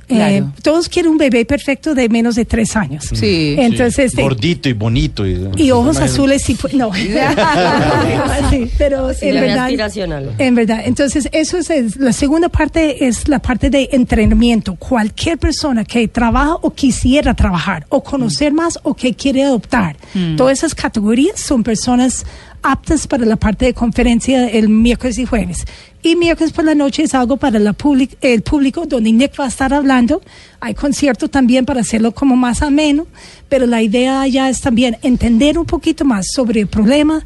Eh, 0.09 0.43
todos 0.61 0.87
quieren 0.87 1.11
un 1.11 1.17
bebé 1.17 1.43
perfecto 1.45 1.93
de 1.93 2.07
menos 2.07 2.35
de 2.35 2.45
tres 2.45 2.75
años. 2.75 3.05
Sí. 3.13 3.55
Entonces, 3.57 4.05
este, 4.11 4.21
Gordito 4.21 4.69
y 4.69 4.73
bonito. 4.73 5.25
Y, 5.27 5.49
y 5.57 5.71
ojos 5.71 5.97
azules 5.99 6.49
y 6.49 6.57
no. 6.73 6.91
Sí, 8.49 8.69
pero 8.77 9.09
en 9.11 9.35
muy 9.35 9.41
verdad 9.47 9.69
en 10.37 10.55
verdad. 10.55 10.81
Entonces 10.85 11.27
eso 11.31 11.57
es, 11.57 11.69
es- 11.69 11.97
la 11.97 12.13
segunda 12.13 12.49
parte 12.49 13.05
es 13.07 13.27
la 13.27 13.39
parte 13.39 13.69
de 13.69 13.89
entrenamiento. 13.91 14.75
Cualquier 14.75 15.37
persona 15.37 15.83
que 15.83 16.07
trabaja 16.07 16.55
o 16.61 16.71
quisiera 16.71 17.33
trabajar 17.33 17.85
o 17.89 18.03
conocer 18.03 18.53
más 18.53 18.79
o 18.83 18.93
que 18.93 19.13
quiere 19.13 19.43
adoptar 19.43 19.95
todas 20.35 20.57
esas 20.59 20.73
categorías 20.75 21.39
son 21.39 21.63
personas 21.63 22.25
aptas 22.63 23.07
para 23.07 23.25
la 23.25 23.35
parte 23.35 23.65
de 23.65 23.73
conferencia 23.73 24.49
el 24.49 24.69
miércoles 24.69 25.17
y 25.17 25.25
jueves 25.25 25.65
y 26.03 26.15
miércoles 26.15 26.53
por 26.53 26.63
la 26.63 26.75
noche 26.75 27.03
es 27.03 27.13
algo 27.13 27.37
para 27.37 27.59
la 27.59 27.73
public- 27.73 28.17
el 28.21 28.41
público 28.41 28.85
donde 28.85 29.11
Nick 29.11 29.39
va 29.39 29.45
a 29.45 29.47
estar 29.49 29.73
hablando. 29.73 30.21
Hay 30.59 30.73
conciertos 30.73 31.29
también 31.29 31.65
para 31.65 31.81
hacerlo 31.81 32.13
como 32.13 32.35
más 32.35 32.61
ameno, 32.61 33.07
pero 33.49 33.65
la 33.65 33.81
idea 33.81 34.25
ya 34.27 34.49
es 34.49 34.61
también 34.61 34.97
entender 35.01 35.57
un 35.57 35.65
poquito 35.65 36.05
más 36.05 36.27
sobre 36.33 36.61
el 36.61 36.67
problema, 36.67 37.25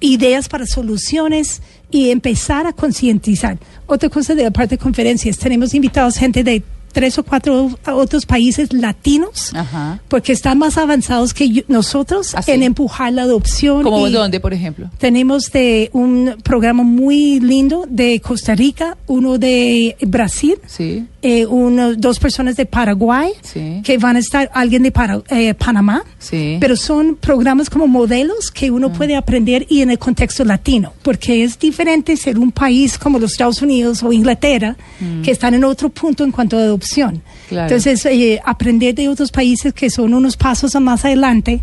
ideas 0.00 0.48
para 0.48 0.66
soluciones 0.66 1.60
y 1.90 2.10
empezar 2.10 2.66
a 2.66 2.72
concientizar. 2.72 3.58
Otra 3.86 4.08
cosa 4.08 4.34
de 4.34 4.44
la 4.44 4.50
parte 4.50 4.76
de 4.76 4.82
conferencias, 4.82 5.36
tenemos 5.36 5.74
invitados 5.74 6.16
gente 6.16 6.42
de 6.42 6.62
tres 6.92 7.18
o 7.18 7.22
cuatro 7.22 7.70
otros 7.86 8.26
países 8.26 8.72
latinos, 8.72 9.52
Ajá. 9.54 10.00
porque 10.08 10.32
están 10.32 10.58
más 10.58 10.76
avanzados 10.78 11.32
que 11.34 11.48
yo- 11.50 11.62
nosotros 11.68 12.34
¿Ah, 12.34 12.42
sí? 12.42 12.52
en 12.52 12.62
empujar 12.62 13.12
la 13.12 13.22
adopción. 13.22 13.82
¿Como 13.82 14.08
dónde, 14.10 14.40
por 14.40 14.52
ejemplo? 14.52 14.90
tenemos 14.98 15.50
de 15.52 15.90
un 15.92 16.36
programa 16.42 16.82
muy 16.82 17.40
lindo 17.40 17.86
de 17.88 18.20
Costa 18.20 18.54
Rica, 18.54 18.96
uno 19.06 19.38
de 19.38 19.96
Brasil, 20.02 20.56
Sí. 20.66 21.04
Eh, 21.22 21.44
unos, 21.44 22.00
dos 22.00 22.18
personas 22.18 22.56
de 22.56 22.64
Paraguay, 22.64 23.32
Sí. 23.42 23.82
que 23.84 23.98
van 23.98 24.16
a 24.16 24.20
estar 24.20 24.50
alguien 24.54 24.82
de 24.82 24.90
Para- 24.90 25.22
eh, 25.28 25.52
Panamá. 25.54 26.02
Sí. 26.18 26.56
Pero 26.60 26.76
son 26.76 27.16
programas 27.16 27.68
como 27.68 27.86
modelos 27.86 28.50
que 28.50 28.70
uno 28.70 28.90
puede 28.92 29.16
aprender 29.16 29.66
y 29.68 29.82
en 29.82 29.90
el 29.90 29.98
contexto 29.98 30.44
latino, 30.44 30.94
porque 31.02 31.44
es 31.44 31.58
diferente 31.58 32.16
ser 32.16 32.38
un 32.38 32.52
país 32.52 32.96
como 32.98 33.18
los 33.18 33.32
Estados 33.32 33.60
Unidos 33.60 34.02
o 34.02 34.12
Inglaterra, 34.12 34.76
que 35.22 35.30
están 35.30 35.54
en 35.54 35.64
otro 35.64 35.90
punto 35.90 36.24
en 36.24 36.32
cuanto 36.32 36.56
a 36.56 36.60
adopción. 36.60 37.22
Claro. 37.48 37.68
Entonces, 37.68 38.06
eh, 38.06 38.40
aprender 38.44 38.94
de 38.94 39.08
otros 39.08 39.30
países 39.30 39.72
que 39.74 39.90
son 39.90 40.14
unos 40.14 40.36
pasos 40.36 40.74
más 40.80 41.04
adelante 41.04 41.60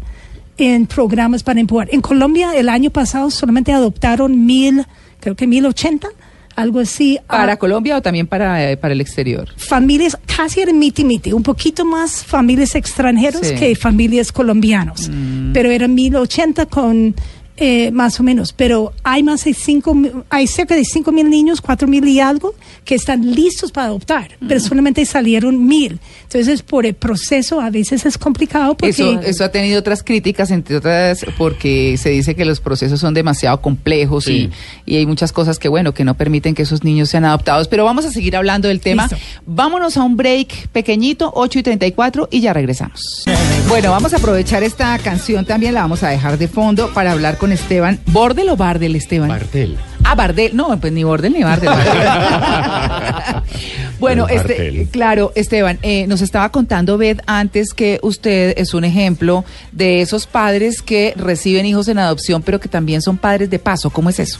en 0.60 0.86
programas 0.88 1.44
para 1.44 1.60
empujar. 1.60 1.88
En 1.92 2.02
Colombia, 2.02 2.52
el 2.56 2.70
año 2.70 2.90
pasado 2.90 3.30
solamente 3.32 3.72
adoptaron 3.72 4.46
mil, 4.46 4.86
creo 5.20 5.36
que 5.36 5.48
mil 5.48 5.66
ochenta, 5.66 6.10
algo 6.58 6.80
así. 6.82 7.18
a- 7.18 7.38
¿Para 7.38 7.58
Colombia 7.58 7.96
o 7.98 8.02
también 8.02 8.28
para, 8.28 8.70
eh, 8.70 8.76
para 8.76 8.94
el 8.94 9.00
exterior? 9.00 9.48
familias 9.56 10.18
casi 10.36 10.60
eran 10.60 10.78
miti 10.78 11.04
miti, 11.06 11.32
un 11.32 11.44
poquito 11.44 11.86
más 11.86 12.26
familias 12.26 12.76
extranjeros 12.76 13.48
Sí. 13.48 13.56
que 13.56 13.76
familias 13.76 14.32
colombianos, 14.34 15.10
pero 15.54 15.72
eran 15.72 15.96
1080 15.96 16.66
con 16.66 17.16
eh, 17.60 17.90
más 17.90 18.20
o 18.20 18.24
menos, 18.24 18.54
pero 18.54 18.94
hay 19.04 19.24
más 19.24 19.44
de 19.46 19.54
cinco, 19.56 19.98
hay 20.30 20.46
cerca 20.46 20.76
de 20.76 20.86
5 20.86 21.12
mil 21.12 21.28
niños, 21.28 21.60
4 21.60 21.88
mil 21.88 22.08
y 22.08 22.20
algo 22.20 22.54
que 22.88 22.96
están 22.96 23.36
listos 23.36 23.72
para 23.72 23.88
adoptar, 23.88 24.30
pero 24.48 24.60
solamente 24.62 25.06
salieron 25.06 25.68
mil. 25.68 26.00
Entonces, 26.24 26.62
por 26.64 26.86
el 26.86 26.94
proceso 26.94 27.60
a 27.60 27.70
veces 27.70 28.06
es 28.06 28.18
complicado 28.18 28.76
porque 28.76 28.90
Eso, 28.90 29.20
eso 29.22 29.44
ha 29.44 29.50
tenido 29.50 29.78
otras 29.80 30.02
críticas, 30.04 30.50
entre 30.52 30.78
otras, 30.78 31.26
porque 31.38 31.98
se 32.02 32.10
dice 32.12 32.34
que 32.34 32.46
los 32.46 32.62
procesos 32.62 33.00
son 33.02 33.14
demasiado 33.14 33.62
complejos 33.62 34.24
Sí. 34.24 34.50
y, 34.86 34.94
y 34.94 34.98
hay 34.98 35.06
muchas 35.06 35.32
cosas 35.34 35.60
que, 35.60 35.68
bueno, 35.68 35.94
que 35.94 36.06
no 36.06 36.16
permiten 36.16 36.56
que 36.56 36.62
esos 36.64 36.84
niños 36.86 37.10
sean 37.10 37.26
adoptados. 37.26 37.68
Pero 37.68 37.84
vamos 37.84 38.06
a 38.06 38.12
seguir 38.12 38.36
hablando 38.38 38.70
del 38.70 38.80
tema. 38.80 39.04
Listo. 39.04 39.18
Vámonos 39.46 39.98
a 39.98 40.04
un 40.04 40.16
break 40.16 40.70
pequeñito, 40.70 41.32
8 41.36 41.60
y 41.60 41.64
34, 41.64 42.30
y 42.32 42.40
ya 42.40 42.54
regresamos. 42.54 43.26
Bueno, 43.68 43.92
vamos 43.92 44.14
a 44.14 44.18
aprovechar 44.18 44.64
esta 44.64 44.98
canción 45.00 45.44
también, 45.46 45.74
la 45.74 45.82
vamos 45.82 46.04
a 46.04 46.10
dejar 46.10 46.38
de 46.38 46.48
fondo 46.48 46.90
para 46.94 47.12
hablar 47.12 47.38
con 47.38 47.52
Esteban. 47.52 48.00
¿Bordel 48.08 48.48
o 48.48 48.56
Bardel, 48.56 48.96
Esteban? 48.96 49.28
Martel. 49.28 49.76
Ah, 50.06 50.16
Bardel. 50.16 50.56
No, 50.56 50.80
pues 50.80 50.94
ni 50.94 51.04
Bordel 51.04 51.34
ni 51.34 51.44
Bardel. 51.44 51.70
bueno, 54.00 54.28
este, 54.28 54.88
claro, 54.92 55.32
Esteban, 55.36 55.80
eh, 55.82 56.08
nos 56.08 56.22
estaba 56.22 56.50
contando 56.52 56.98
Beth 56.98 57.22
antes 57.26 57.74
que 57.74 58.00
usted 58.02 58.54
es 58.58 58.74
un 58.74 58.84
ejemplo 58.84 59.46
de 59.72 60.02
esos 60.02 60.28
padres 60.28 60.82
que 60.82 61.14
reciben 61.16 61.66
hijos 61.66 61.88
en 61.88 62.00
adopción, 62.00 62.42
pero 62.42 62.60
que 62.60 62.70
también 62.70 63.02
son 63.02 63.18
padres 63.18 63.50
de 63.50 63.60
paso. 63.60 63.90
¿Cómo 63.90 64.10
es 64.10 64.20
eso? 64.20 64.40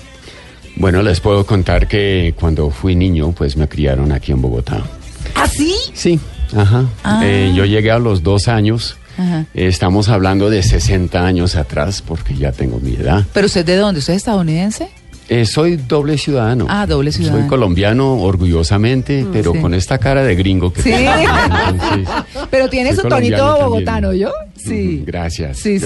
Bueno, 0.76 1.02
les 1.02 1.20
puedo 1.20 1.46
contar 1.46 1.88
que 1.88 2.36
cuando 2.40 2.70
fui 2.70 2.96
niño, 2.96 3.32
pues 3.32 3.58
me 3.58 3.68
criaron 3.68 4.12
aquí 4.12 4.32
en 4.32 4.42
Bogotá. 4.42 4.84
¿Ah, 5.34 5.48
sí? 5.48 5.76
Sí, 5.94 6.20
ajá. 6.56 6.86
Ah. 7.04 7.22
Eh, 7.24 7.52
yo 7.56 7.66
llegué 7.66 7.92
a 7.92 8.00
los 8.00 8.22
dos 8.24 8.48
años. 8.48 8.98
Ajá. 9.18 9.46
Estamos 9.56 10.10
hablando 10.10 10.52
de 10.52 10.62
60 10.62 11.26
años 11.26 11.56
atrás, 11.56 12.04
porque 12.06 12.36
ya 12.36 12.52
tengo 12.52 12.80
mi 12.80 12.94
edad. 12.94 13.26
¿Pero 13.34 13.48
usted 13.48 13.66
de 13.66 13.76
dónde? 13.76 14.00
¿Usted 14.00 14.14
es 14.14 14.18
estadounidense? 14.18 14.90
Eh, 15.30 15.46
soy 15.46 15.76
doble 15.76 16.18
ciudadano. 16.18 16.68
Ah, 16.70 16.86
doble 16.86 17.12
ciudadano. 17.12 17.42
Soy 17.42 17.50
colombiano, 17.50 18.22
orgullosamente, 18.22 19.26
pero 19.32 19.52
sí. 19.54 19.60
con 19.60 19.74
esta 19.74 19.98
cara 19.98 20.24
de 20.24 20.36
gringo 20.36 20.72
que 20.72 20.82
Sí. 20.82 20.92
Entonces, 20.96 22.08
Pero 22.50 22.70
tiene 22.70 22.96
su 22.96 23.02
tonito 23.02 23.38
también. 23.38 23.66
bogotano, 23.66 24.14
¿yo? 24.14 24.32
Sí. 24.56 25.04
Gracias, 25.06 25.58
Sí, 25.58 25.80
sí. 25.80 25.86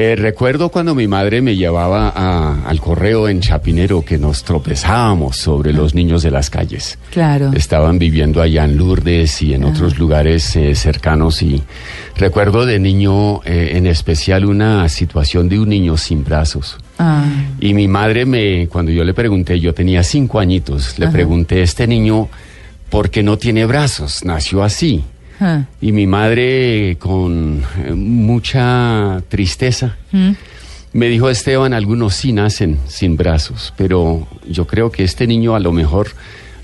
Eh, 0.00 0.14
recuerdo 0.14 0.68
cuando 0.68 0.94
mi 0.94 1.08
madre 1.08 1.42
me 1.42 1.56
llevaba 1.56 2.10
a- 2.14 2.62
al 2.68 2.80
correo 2.80 3.28
en 3.28 3.40
Chapinero 3.40 4.04
que 4.04 4.16
nos 4.16 4.44
tropezábamos 4.44 5.38
sobre 5.38 5.72
los 5.72 5.92
niños 5.92 6.22
de 6.22 6.30
las 6.30 6.50
calles. 6.50 7.00
Claro. 7.10 7.50
Estaban 7.52 7.98
viviendo 7.98 8.40
allá 8.40 8.64
en 8.64 8.76
Lourdes 8.76 9.42
y 9.42 9.54
en 9.54 9.64
otros 9.64 9.98
lugares 9.98 10.54
eh, 10.54 10.76
cercanos 10.76 11.42
y 11.42 11.64
recuerdo 12.14 12.64
de 12.64 12.78
niño 12.78 13.42
eh, 13.44 13.72
en 13.74 13.88
especial 13.88 14.44
una 14.44 14.88
situación 14.88 15.48
de 15.48 15.58
un 15.58 15.68
niño 15.68 15.96
sin 15.96 16.22
brazos. 16.22 16.76
Ah, 17.00 17.24
Y 17.58 17.74
mi 17.74 17.88
madre 17.88 18.24
me, 18.24 18.68
cuando 18.68 18.92
yo 18.92 19.02
le 19.02 19.14
pregunté, 19.14 19.58
yo 19.58 19.74
tenía 19.74 20.04
cinco 20.04 20.38
añitos, 20.38 20.96
le 21.00 21.06
Ajá. 21.06 21.12
pregunté, 21.12 21.60
este 21.62 21.88
niño, 21.88 22.28
¿por 22.88 23.10
qué 23.10 23.24
no 23.24 23.36
tiene 23.36 23.66
brazos? 23.66 24.24
Nació 24.24 24.62
así. 24.62 25.02
Ah, 25.40 25.64
Y 25.80 25.92
mi 25.92 26.06
madre, 26.06 26.96
con 26.98 27.62
eh, 27.84 27.92
mucha 27.92 29.22
tristeza, 29.28 29.96
mm, 30.12 30.30
me 30.92 31.08
dijo, 31.08 31.28
Esteban, 31.28 31.74
algunos 31.74 32.14
sí 32.14 32.32
nacen 32.32 32.78
sin 32.86 33.16
brazos, 33.16 33.72
pero 33.76 34.26
yo 34.48 34.66
creo 34.66 34.90
que 34.90 35.04
este 35.04 35.26
niño 35.26 35.54
a 35.54 35.60
lo 35.60 35.72
mejor 35.72 36.08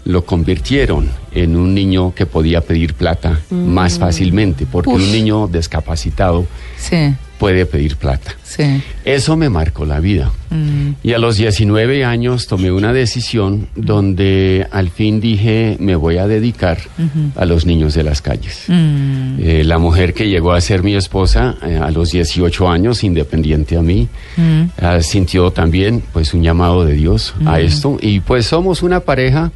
lo 0.05 0.25
convirtieron 0.25 1.09
en 1.33 1.57
un 1.57 1.75
niño 1.75 2.15
que 2.15 2.27
podía 2.27 2.61
pedir 2.61 2.95
plata 2.95 3.41
más 3.51 3.99
fácilmente, 3.99 4.67
porque 4.67 4.91
Uf. 4.91 4.97
un 4.97 5.13
niño 5.13 5.49
discapacitado 5.49 6.47
sí, 6.77 7.15
puede 7.45 7.67
pedir 7.67 7.97
plata. 7.97 8.35
sí. 8.43 8.81
Eso 9.05 9.37
me 9.37 9.51
marcó 9.51 9.85
la 9.85 10.01
vida. 10.01 10.31
mm, 10.49 10.93
Y 11.03 11.13
a 11.13 11.19
los 11.19 11.37
19 11.37 12.03
años 12.07 12.47
tomé 12.47 12.73
una 12.73 12.95
decisión 12.95 13.69
donde 13.77 14.67
al 14.71 14.89
fin 14.89 15.21
dije, 15.21 15.77
me 15.79 15.95
voy 15.95 16.17
a 16.17 16.27
dedicar 16.27 16.79
a 17.37 17.45
los 17.45 17.67
niños 17.67 17.93
de 17.93 18.03
las 18.03 18.23
calles. 18.23 18.65
mm, 18.69 19.37
Eh, 19.41 19.63
la 19.65 19.77
mujer 19.79 20.15
que 20.15 20.27
llegó 20.31 20.53
a 20.55 20.61
ser 20.63 20.83
mi 20.83 20.95
esposa 20.95 21.57
eh, 21.67 21.77
a 21.77 21.91
los 21.91 22.13
18 22.13 22.67
años, 22.71 23.05
independiente 23.05 23.77
a 23.77 23.83
mí, 23.83 24.09
mm. 24.39 24.63
ah, 24.81 25.03
sintió 25.03 25.51
también 25.51 26.03
pues 26.15 26.33
un 26.33 26.43
llamado 26.43 26.87
de 26.87 26.95
Dios 26.95 27.35
a 27.45 27.61
esto. 27.61 27.99
Y 28.01 28.21
pues 28.21 28.47
somos 28.47 28.83
una 28.83 29.01
pareja 29.01 29.53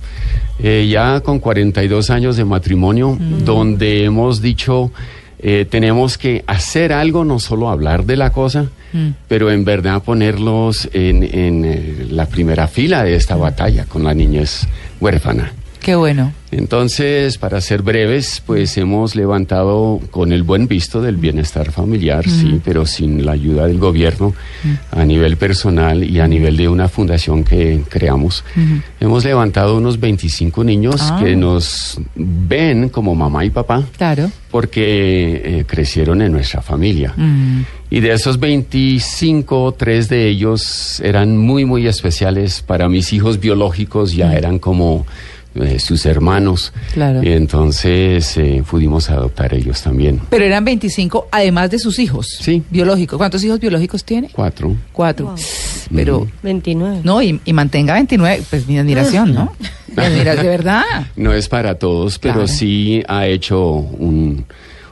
eh, 0.62 0.86
ya 0.90 1.20
con 1.20 1.38
42 1.38 2.10
años 2.10 2.36
de 2.36 2.44
matrimonio, 2.44 3.16
donde 3.46 4.04
hemos 4.04 4.42
dicho... 4.42 4.92
eh, 5.40 5.66
tenemos 5.68 6.18
que 6.18 6.42
hacer 6.46 6.92
algo, 6.92 7.24
no 7.24 7.38
solo 7.38 7.68
hablar 7.68 8.04
de 8.04 8.16
la 8.16 8.30
cosa, 8.30 8.66
pero 9.28 9.50
en 9.50 9.64
verdad 9.64 10.02
ponerlos 10.02 10.88
en, 10.94 11.22
en, 11.22 11.64
eh, 11.64 12.06
la 12.10 12.26
primera 12.26 12.66
fila 12.66 13.04
de 13.04 13.14
esta 13.14 13.36
batalla 13.36 13.84
con 13.84 14.02
la 14.02 14.14
niñez 14.14 14.66
huérfana. 14.98 15.52
Qué 15.88 15.96
bueno. 15.96 16.34
Entonces, 16.50 17.38
para 17.38 17.62
ser 17.62 17.80
breves, 17.80 18.42
pues 18.44 18.76
hemos 18.76 19.16
levantado 19.16 20.00
con 20.10 20.32
el 20.32 20.42
buen 20.42 20.68
visto 20.68 21.00
del 21.00 21.16
bienestar 21.16 21.72
familiar, 21.72 22.28
sí, 22.28 22.60
pero 22.62 22.84
sin 22.84 23.24
la 23.24 23.32
ayuda 23.32 23.66
del 23.66 23.78
gobierno 23.78 24.34
a 24.90 25.02
nivel 25.06 25.38
personal 25.38 26.04
y 26.04 26.20
a 26.20 26.28
nivel 26.28 26.58
de 26.58 26.68
una 26.68 26.88
fundación 26.90 27.42
que 27.42 27.80
creamos. 27.88 28.44
Hemos 29.00 29.24
levantado 29.24 29.78
unos 29.78 29.98
25 29.98 30.62
niños 30.62 31.00
Ah. 31.00 31.20
que 31.24 31.34
nos 31.34 31.98
ven 32.14 32.90
como 32.90 33.14
mamá 33.14 33.46
y 33.46 33.50
papá 33.50 33.82
Claro. 33.96 34.30
porque 34.50 35.40
eh, 35.42 35.64
crecieron 35.66 36.20
en 36.20 36.32
nuestra 36.32 36.60
familia. 36.60 37.14
Y 37.88 38.00
de 38.00 38.12
esos 38.12 38.38
25, 38.38 39.74
tres 39.78 40.10
de 40.10 40.28
ellos 40.28 41.00
eran 41.00 41.38
muy, 41.38 41.64
muy 41.64 41.86
especiales 41.86 42.60
para 42.60 42.90
mis 42.90 43.14
hijos 43.14 43.40
biológicos, 43.40 44.12
ya 44.12 44.34
eran 44.34 44.58
como 44.58 45.06
eh, 45.60 45.78
sus 45.78 46.06
hermanos. 46.06 46.72
Claro. 46.92 47.22
Y 47.22 47.32
entonces 47.32 48.36
eh, 48.36 48.62
pudimos 48.68 49.10
adoptar 49.10 49.54
ellos 49.54 49.82
también. 49.82 50.20
Pero 50.30 50.44
eran 50.44 50.64
25, 50.64 51.28
además 51.30 51.70
de 51.70 51.78
sus 51.78 51.98
hijos. 51.98 52.26
Sí. 52.40 52.62
Biológicos. 52.70 53.16
¿Cuántos 53.18 53.42
hijos 53.44 53.60
biológicos 53.60 54.04
tiene? 54.04 54.28
Cuatro. 54.32 54.76
Cuatro. 54.92 55.34
Pero, 55.94 56.26
29. 56.42 57.00
no, 57.04 57.22
y, 57.22 57.40
y 57.44 57.52
mantenga 57.52 57.94
29. 57.94 58.42
Pues 58.50 58.66
mi 58.66 58.78
admiración, 58.78 59.34
¿no? 59.34 59.52
Mi 59.96 60.04
admiración, 60.04 60.44
de 60.44 60.50
verdad. 60.50 60.82
No 61.16 61.32
es 61.32 61.48
para 61.48 61.74
todos, 61.76 62.18
pero 62.18 62.34
Claro. 62.34 62.48
sí 62.48 63.02
ha 63.08 63.26
hecho 63.26 63.64
un, 63.70 64.44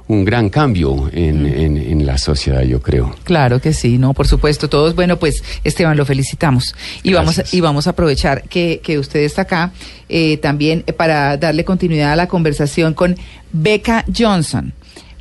un 0.09 0.25
gran 0.25 0.49
cambio 0.51 1.11
en, 1.13 1.47
en- 1.47 1.77
en 1.77 2.07
la 2.07 2.17
sociedad, 2.19 2.63
yo 2.63 2.81
creo. 2.81 3.15
Claro 3.25 3.61
que 3.61 3.73
sí, 3.73 3.99
no, 3.99 4.15
por 4.15 4.29
supuesto. 4.29 4.69
Todos, 4.69 4.95
bueno, 4.95 5.19
pues 5.19 5.43
Esteban, 5.65 5.97
lo 5.97 6.05
felicitamos. 6.07 6.75
Y 7.03 7.13
vamos, 7.13 7.43
y 7.53 7.61
vamos 7.61 7.87
a 7.87 7.91
aprovechar 7.91 8.43
que, 8.45 8.81
que 8.83 8.99
usted 8.99 9.21
está 9.21 9.43
acá 9.43 9.73
eh, 10.09 10.37
también 10.37 10.85
eh, 10.87 10.93
para 10.93 11.37
darle 11.37 11.65
continuidad 11.65 12.13
a 12.13 12.17
la 12.17 12.29
conversación 12.29 12.95
con 12.95 13.17
Becca 13.53 14.05
Johnson. 14.17 14.73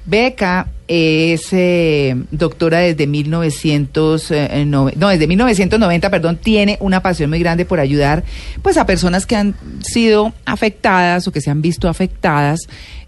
Becca 0.07 0.67
es 0.87 1.47
eh, 1.51 2.15
doctora 2.29 2.77
desde 2.77 3.07
1900, 3.07 4.29
eh, 4.29 4.63
no, 4.67 4.91
no, 4.95 5.09
desde 5.09 5.25
1990, 5.25 6.11
perdón, 6.11 6.37
tiene 6.37 6.77
una 6.79 7.01
pasión 7.01 7.31
muy 7.31 7.39
grande 7.39 7.65
por 7.65 7.79
ayudar 7.79 8.23
pues 8.61 8.77
a 8.77 8.85
personas 8.85 9.25
que 9.25 9.35
han 9.35 9.55
sido 9.81 10.31
afectadas 10.45 11.27
o 11.27 11.31
que 11.31 11.41
se 11.41 11.49
han 11.49 11.63
visto 11.63 11.89
afectadas 11.89 12.59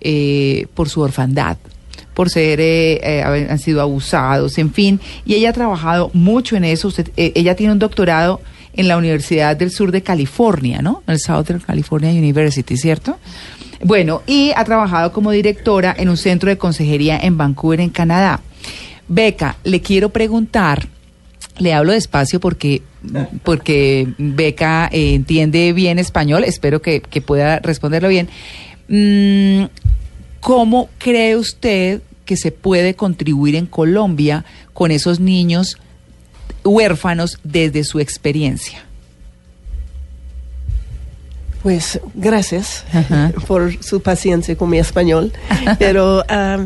eh, 0.01 0.67
por 0.73 0.89
su 0.89 1.01
orfandad 1.01 1.57
por 2.17 2.31
ser, 2.31 2.59
eh, 2.59 2.99
eh, 3.03 3.47
han 3.47 3.59
sido 3.59 3.79
abusados, 3.79 4.57
en 4.57 4.73
fin. 4.73 4.99
Y 5.23 5.35
ella 5.35 5.51
ha 5.51 5.53
trabajado 5.53 6.09
mucho 6.13 6.55
en 6.55 6.63
eso. 6.63 6.87
Usted, 6.87 7.11
eh, 7.15 7.31
ella 7.35 7.55
tiene 7.55 7.73
un 7.73 7.77
doctorado 7.77 8.41
en 8.73 8.87
la 8.87 8.97
Universidad 8.97 9.55
del 9.55 9.69
Sur 9.69 9.91
de 9.91 10.01
California, 10.01 10.81
¿no? 10.81 11.03
El 11.05 11.19
Southern 11.19 11.59
California 11.59 12.09
University, 12.09 12.75
¿cierto? 12.75 13.19
Bueno, 13.83 14.23
y 14.25 14.51
ha 14.55 14.63
trabajado 14.65 15.11
como 15.11 15.29
directora 15.29 15.95
en 15.95 16.09
un 16.09 16.17
centro 16.17 16.49
de 16.49 16.57
consejería 16.57 17.19
en 17.19 17.37
Vancouver, 17.37 17.81
en 17.81 17.91
Canadá. 17.91 18.41
Beca, 19.07 19.57
le 19.63 19.81
quiero 19.81 20.09
preguntar, 20.09 20.87
le 21.59 21.75
hablo 21.75 21.91
despacio 21.91 22.39
porque, 22.39 22.81
porque 23.43 24.07
Beca 24.17 24.89
eh, 24.91 25.13
entiende 25.13 25.71
bien 25.71 25.99
español, 25.99 26.43
espero 26.45 26.81
que, 26.81 27.01
que 27.01 27.21
pueda 27.21 27.59
responderlo 27.59 28.09
bien. 28.09 28.27
Mm, 28.87 29.65
¿Cómo 30.39 30.89
cree 30.97 31.35
usted 31.35 32.01
que 32.25 32.37
se 32.37 32.51
puede 32.51 32.93
contribuir 32.93 33.55
en 33.55 33.65
Colombia 33.65 34.45
con 34.73 34.91
esos 34.91 35.19
niños 35.19 35.77
huérfanos 36.63 37.39
desde 37.43 37.83
su 37.83 37.99
experiencia? 37.99 38.83
Pues 41.63 41.99
gracias 42.13 42.85
Ajá. 42.93 43.33
por 43.47 43.83
su 43.83 44.01
paciencia 44.01 44.55
con 44.55 44.69
mi 44.69 44.77
español. 44.77 45.33
Pero 45.79 46.23
ah, 46.29 46.65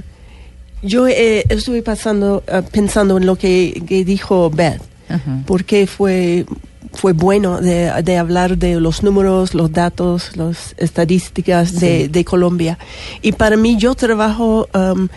yo 0.83 1.07
eh, 1.07 1.45
estuve 1.49 1.81
pasando, 1.81 2.43
ah, 2.51 2.61
pensando 2.61 3.17
en 3.17 3.25
lo 3.25 3.35
que, 3.35 3.83
que 3.87 4.03
dijo 4.03 4.49
Beth, 4.49 4.81
Ajá. 5.09 5.41
porque 5.47 5.87
fue, 5.87 6.45
fue 6.93 7.13
bueno 7.13 7.61
de, 7.61 7.91
de 8.03 8.17
hablar 8.17 8.57
de 8.57 8.79
los 8.79 9.03
números, 9.03 9.53
los 9.53 9.71
datos, 9.71 10.35
las 10.35 10.73
estadísticas 10.77 11.79
de, 11.79 12.07
de 12.09 12.25
Colombia. 12.25 12.77
Y 13.21 13.31
para 13.33 13.57
mí 13.57 13.77
yo 13.77 13.95
trabajo... 13.95 14.67
um, 14.73 15.07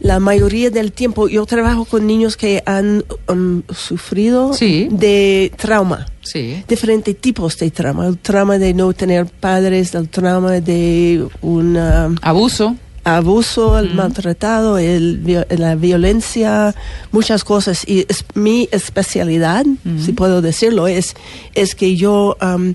la 0.00 0.20
mayoría 0.20 0.70
del 0.70 0.92
tiempo 0.92 1.26
yo 1.26 1.44
trabajo 1.44 1.84
con 1.84 2.06
niños 2.06 2.36
que 2.36 2.62
han 2.66 3.04
um, 3.28 3.62
sufrido 3.74 4.52
Sí. 4.52 4.86
de 4.92 5.50
trauma 5.56 6.06
Sí. 6.22 6.62
diferentes 6.68 7.16
tipos 7.20 7.56
de 7.58 7.72
trauma. 7.72 8.06
El 8.06 8.16
trauma 8.16 8.58
de 8.58 8.74
no 8.74 8.92
tener 8.92 9.26
padres, 9.26 9.96
el 9.96 10.08
trauma 10.08 10.52
de 10.60 11.26
un 11.42 11.76
Abuso. 12.22 12.76
Abuso, 13.16 13.78
el 13.78 13.94
maltratado, 13.94 14.78
el, 14.78 15.44
la 15.50 15.74
violencia, 15.74 16.74
muchas 17.12 17.44
cosas. 17.44 17.82
Y 17.88 18.06
es, 18.08 18.24
mi 18.34 18.68
especialidad, 18.72 19.64
si 20.04 20.12
puedo 20.12 20.40
decirlo, 20.42 20.86
es, 20.86 21.14
es 21.54 21.74
que 21.74 21.96
yo 21.96 22.36
um, 22.42 22.74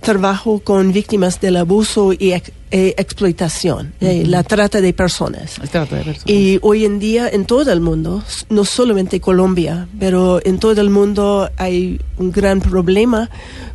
trabajo 0.00 0.60
con 0.60 0.92
víctimas 0.92 1.40
del 1.40 1.56
abuso 1.56 2.12
y 2.12 2.32
ex- 2.32 2.52
eh, 2.72 2.94
explotación, 2.96 3.92
eh, 4.00 4.24
la 4.26 4.44
trata 4.44 4.80
de 4.80 4.92
personas. 4.92 5.56
Trata 5.70 5.96
de 5.96 6.04
personas. 6.04 6.30
Y 6.30 6.58
hoy 6.62 6.84
en 6.84 7.00
día 7.00 7.28
en 7.28 7.44
todo 7.44 7.72
el 7.72 7.80
mundo, 7.80 8.22
no 8.48 8.64
solamente 8.64 9.20
Colombia, 9.20 9.88
pero 9.98 10.40
en 10.44 10.58
todo 10.58 10.80
el 10.80 10.88
mundo 10.88 11.50
hay 11.56 12.00
un 12.16 12.30
gran 12.30 12.60
problema 12.60 13.28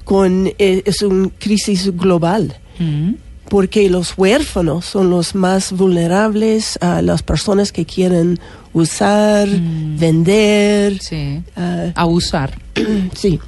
con, 0.06 0.48
eh, 0.58 0.82
es 0.86 1.02
una 1.02 1.30
crisis 1.38 1.96
global. 1.96 2.56
Porque 3.50 3.90
los 3.90 4.18
huérfanos 4.18 4.86
son 4.86 5.10
los 5.10 5.36
más 5.36 5.72
vulnerables 5.72 6.78
a 6.82 7.02
las 7.02 7.22
personas 7.24 7.72
que 7.72 7.86
quieren 7.86 8.40
usar, 8.74 9.48
vender, 9.50 11.00
Sí. 11.00 11.42
ah, 11.56 11.92
Abusar. 11.96 12.58
Sí. 13.16 13.40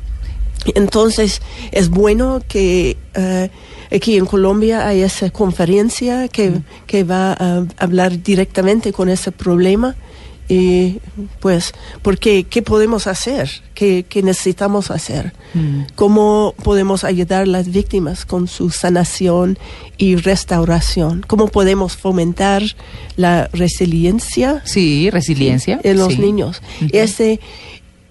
Entonces, 0.76 1.42
es 1.72 1.90
bueno 1.90 2.42
que 2.48 2.98
eh, 3.14 3.50
aquí 3.92 4.18
en 4.18 4.26
Colombia 4.26 4.86
hay 4.88 5.02
esa 5.02 5.30
conferencia 5.30 6.28
que, 6.28 6.60
que 6.88 7.04
va 7.04 7.34
a 7.34 7.64
hablar 7.78 8.22
directamente 8.22 8.92
con 8.92 9.08
ese 9.10 9.32
problema. 9.32 9.96
Y 10.50 11.00
pues, 11.40 11.74
porque, 12.02 12.46
¿qué 12.46 12.62
podemos 12.62 13.08
hacer? 13.08 13.50
¿Qué, 13.74 14.06
qué 14.08 14.24
necesitamos 14.24 14.92
hacer? 14.92 15.34
Mm. 15.54 15.82
¿Cómo 15.96 16.56
podemos 16.64 17.04
ayudar 17.04 17.44
a 17.44 17.46
las 17.46 17.70
víctimas 17.70 18.26
con 18.26 18.48
su 18.48 18.70
sanación 18.70 19.60
y 19.98 20.16
restauración? 20.16 21.26
¿Cómo 21.28 21.48
podemos 21.50 21.98
fomentar 21.98 22.64
la 23.18 23.50
resiliencia? 23.52 24.62
Sí, 24.66 25.10
resiliencia. 25.10 25.82
en 25.84 25.98
los 25.98 26.14
sí. 26.14 26.20
niños. 26.20 26.62
Ujú. 26.82 26.90
Ese, 26.94 27.42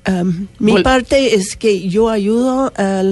um, 0.06 0.46
mi 0.58 0.82
parte 0.82 1.34
es 1.34 1.56
que 1.56 1.88
yo 1.88 2.10
ayudo 2.10 2.70
a 2.76 3.02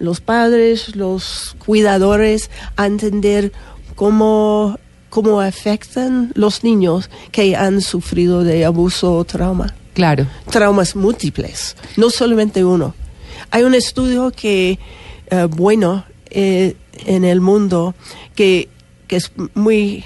los 0.00 0.20
padres, 0.20 0.94
los 0.94 1.56
cuidadores 1.64 2.50
a 2.76 2.86
entender 2.86 3.52
cómo, 3.94 4.78
cómo 5.10 5.40
afectan 5.40 6.32
los 6.34 6.64
niños 6.64 7.10
que 7.32 7.54
han 7.56 7.80
sufrido 7.82 8.42
de 8.44 8.64
abuso 8.64 9.12
o 9.14 9.24
trauma. 9.24 9.74
Claro. 9.92 10.26
Traumas 10.50 10.96
múltiples, 10.96 11.76
no 11.96 12.08
solamente 12.10 12.64
uno. 12.64 12.94
Hay 13.50 13.64
un 13.64 13.74
estudio 13.74 14.30
que, 14.30 14.78
eh, 15.30 15.44
bueno, 15.50 16.04
eh, 16.30 16.76
en 17.06 17.24
el 17.24 17.40
mundo 17.40 17.94
que, 18.34 18.68
que 19.08 19.16
es 19.16 19.32
muy 19.54 20.04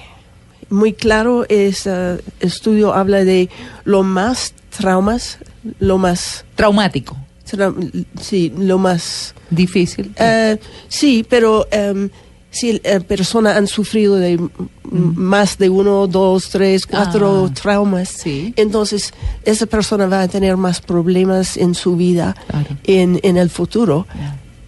muy 0.71 0.95
claro, 0.95 1.45
ese 1.49 2.19
estudio 2.41 2.95
habla 2.95 3.23
de 3.23 3.49
lo 3.85 4.03
más 4.03 4.55
traumas, 4.77 5.39
lo 5.79 5.99
más, 5.99 6.45
Traumático. 6.57 7.17
tra- 7.49 7.75
sí, 8.21 8.53
lo 8.57 8.79
más, 8.79 9.35
Difícil. 9.51 10.13
eh, 10.19 10.57
sí, 10.89 11.25
pero 11.29 11.69
em, 11.71 12.09
si 12.55 12.81
la 12.85 13.01
persona 13.01 13.57
han 13.57 13.67
sufrido 13.67 14.17
de 14.17 14.33
m- 14.33 14.49
más 14.91 15.59
de 15.59 15.69
uno, 15.69 16.07
dos, 16.07 16.49
tres, 16.51 16.87
cuatro 16.87 17.49
Ah, 17.51 17.55
traumas, 17.55 18.09
sí. 18.09 18.55
entonces 18.57 19.13
esa 19.45 19.67
persona 19.67 20.07
va 20.07 20.23
a 20.23 20.29
tener 20.29 20.57
más 20.57 20.81
problemas 20.81 21.57
en 21.57 21.75
su 21.75 21.97
vida 21.97 22.35
Claro. 22.49 22.77
en, 22.85 23.21
en 23.23 23.37
el 23.37 23.51
futuro, 23.51 24.07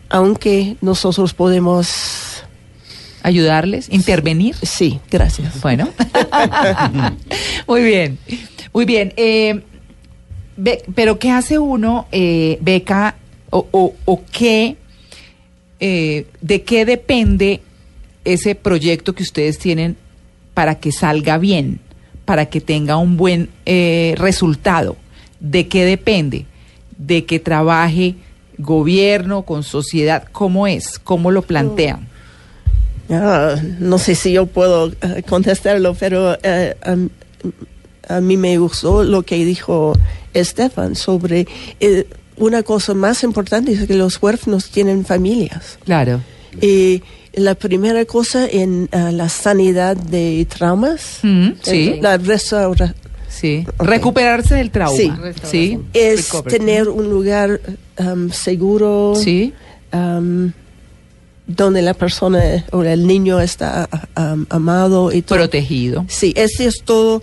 aunque 0.09 0.77
nosotros 0.81 1.33
podemos, 1.33 2.42
Ayudarles, 3.22 3.88
intervenir. 3.90 4.55
sí, 4.62 5.01
gracias. 5.11 5.61
Bueno. 5.61 5.88
Muy 7.66 7.83
bien. 7.83 8.18
Muy 8.72 8.85
bien. 8.85 9.12
Eh, 9.16 9.62
Be- 10.59 10.83
pero 10.94 11.18
¿qué 11.18 11.31
hace 11.31 11.59
uno, 11.59 12.07
eh, 12.12 12.59
Beca, 12.62 13.16
o, 13.51 13.66
o- 13.72 13.94
o 14.07 14.22
qué, 14.33 14.77
eh, 15.81 16.27
de 16.40 16.62
qué 16.62 16.87
depende 16.87 17.61
ese 18.26 18.54
proyecto 18.54 19.14
que 19.14 19.22
ustedes 19.22 19.58
tienen 19.58 19.96
para 20.54 20.76
que 20.76 20.92
salga 20.92 21.38
bien, 21.38 21.80
para 22.24 22.46
que 22.46 22.60
tenga 22.60 22.96
un 22.96 23.16
buen 23.16 23.48
eh, 23.64 24.14
resultado? 24.18 24.96
¿De 25.40 25.68
qué 25.68 25.84
depende? 25.84 26.46
¿De 26.98 27.24
que 27.24 27.38
trabaje 27.38 28.14
gobierno 28.58 29.42
con 29.42 29.62
sociedad? 29.62 30.24
¿Cómo 30.32 30.66
es? 30.66 30.98
¿Cómo 30.98 31.30
lo 31.30 31.42
plantean? 31.42 32.08
Ah, 33.10 33.54
no 33.78 33.98
sé 33.98 34.14
si 34.14 34.32
yo 34.32 34.46
puedo 34.46 34.88
eh, 34.88 35.22
contestarlo, 35.28 35.94
pero 35.94 36.36
eh, 36.42 36.74
am- 36.82 37.10
a, 38.08 38.20
mí 38.20 38.36
me 38.36 38.58
gustó 38.58 39.04
lo 39.04 39.22
que 39.22 39.44
dijo 39.44 39.96
Estefan 40.34 40.96
sobre 40.96 41.46
eh, 41.80 42.06
una 42.36 42.62
cosa 42.62 42.94
más 42.94 43.22
importante 43.22 43.72
es 43.72 43.86
que 43.86 43.94
los 43.94 44.20
huérfanos 44.20 44.70
tienen 44.70 45.04
familias. 45.04 45.78
Claro. 45.84 46.20
Y 46.60 47.02
la 47.37 47.55
primera 47.55 48.05
cosa 48.05 48.46
en 48.49 48.88
ah, 48.92 49.12
la 49.12 49.29
sanidad 49.29 49.96
de 49.96 50.46
traumas, 50.49 51.18
Mm, 51.22 51.49
sí. 51.62 51.99
la 52.01 52.16
restaura- 52.18 52.94
Sí. 53.29 53.66
Ok. 53.77 53.87
Recuperarse 53.87 54.55
del 54.55 54.70
trauma. 54.70 54.96
Sí. 54.96 55.12
Sí. 55.44 55.79
es 55.92 56.31
Recovery. 56.33 56.59
tener 56.59 56.88
un 56.88 57.11
lugar 57.11 57.61
am, 57.99 58.31
seguro. 58.33 59.14
Sí. 59.14 59.53
am, 59.92 60.53
donde 61.46 61.81
la 61.83 61.94
persona 61.94 62.64
o 62.72 62.83
el 62.83 63.07
niño 63.07 63.38
está 63.40 63.88
am, 64.16 64.46
amado 64.51 65.12
y 65.12 65.22
todo. 65.22 65.38
Protegido. 65.38 66.05
Sí, 66.09 66.33
ese 66.37 66.66
es 66.66 66.83
todo 66.85 67.20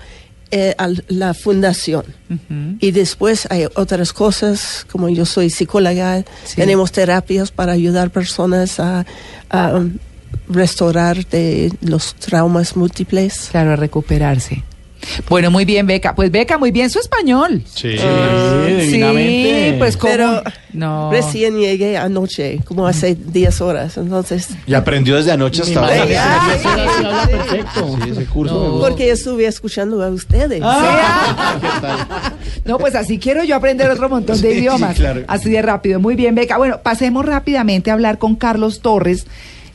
eh, 0.56 0.76
al- 0.78 1.04
la 1.08 1.34
fundación. 1.34 2.06
Ujú. 2.30 2.78
Y 2.80 2.92
después 2.92 3.48
hay 3.50 3.66
otras 3.76 4.14
cosas, 4.14 4.86
como 4.92 5.10
yo 5.10 5.26
soy 5.26 5.50
psicóloga, 5.50 6.24
Sí. 6.46 6.56
tenemos 6.58 6.92
terapias 6.92 7.50
para 7.52 7.72
ayudar 7.72 8.12
personas 8.12 8.80
a, 8.80 9.06
a, 9.50 9.74
um, 9.78 9.98
restaurar 10.50 11.26
de 11.28 11.72
los 11.82 12.14
traumas 12.16 12.76
múltiples. 12.76 13.48
Claro, 13.52 13.72
a 13.74 13.76
recuperarse. 13.76 14.64
Bueno, 15.30 15.52
muy 15.52 15.66
bien, 15.66 15.86
Beca. 15.88 16.16
Pues 16.16 16.32
Beca, 16.32 16.58
muy 16.58 16.72
bien 16.72 16.90
su 16.90 17.00
español. 17.00 17.64
Sí, 17.74 17.96
Sí, 17.98 19.76
pues 19.80 19.98
como... 19.98 20.12
Pero 20.14 20.44
no. 20.74 21.12
recién 21.12 21.58
llegué 21.60 21.98
anoche, 21.98 22.60
como 22.66 22.88
hace 22.88 23.16
10 23.16 23.62
horas, 23.62 23.98
entonces... 23.98 24.50
Y 24.66 24.74
aprendió 24.74 25.16
desde 25.16 25.32
anoche 25.32 25.62
hasta 25.64 25.80
ahora. 25.80 26.06
Sí, 26.58 27.28
perfecto. 27.32 27.98
Sí, 28.04 28.10
ese 28.12 28.26
curso 28.26 28.54
No. 28.76 28.80
Porque 28.80 29.12
estuve 29.12 29.46
escuchando 29.46 30.02
a 30.04 30.10
ustedes. 30.10 30.62
No, 32.66 32.78
pues 32.78 32.96
así 32.96 33.20
quiero 33.20 33.44
yo 33.44 33.56
aprender 33.58 33.90
otro 33.90 34.08
montón 34.10 34.40
de 34.40 34.48
Sí, 34.48 34.54
sí, 34.54 34.60
idiomas. 34.62 34.96
claro. 34.96 35.22
Así 35.28 35.50
de 35.50 35.62
rápido. 35.62 36.00
Muy 36.00 36.16
bien, 36.16 36.34
Beca. 36.34 36.58
Bueno, 36.58 36.80
pasemos 36.82 37.26
rápidamente 37.26 37.92
a 37.92 37.94
hablar 37.94 38.18
con 38.20 38.36
Carlos 38.36 38.80
Torres, 38.82 39.26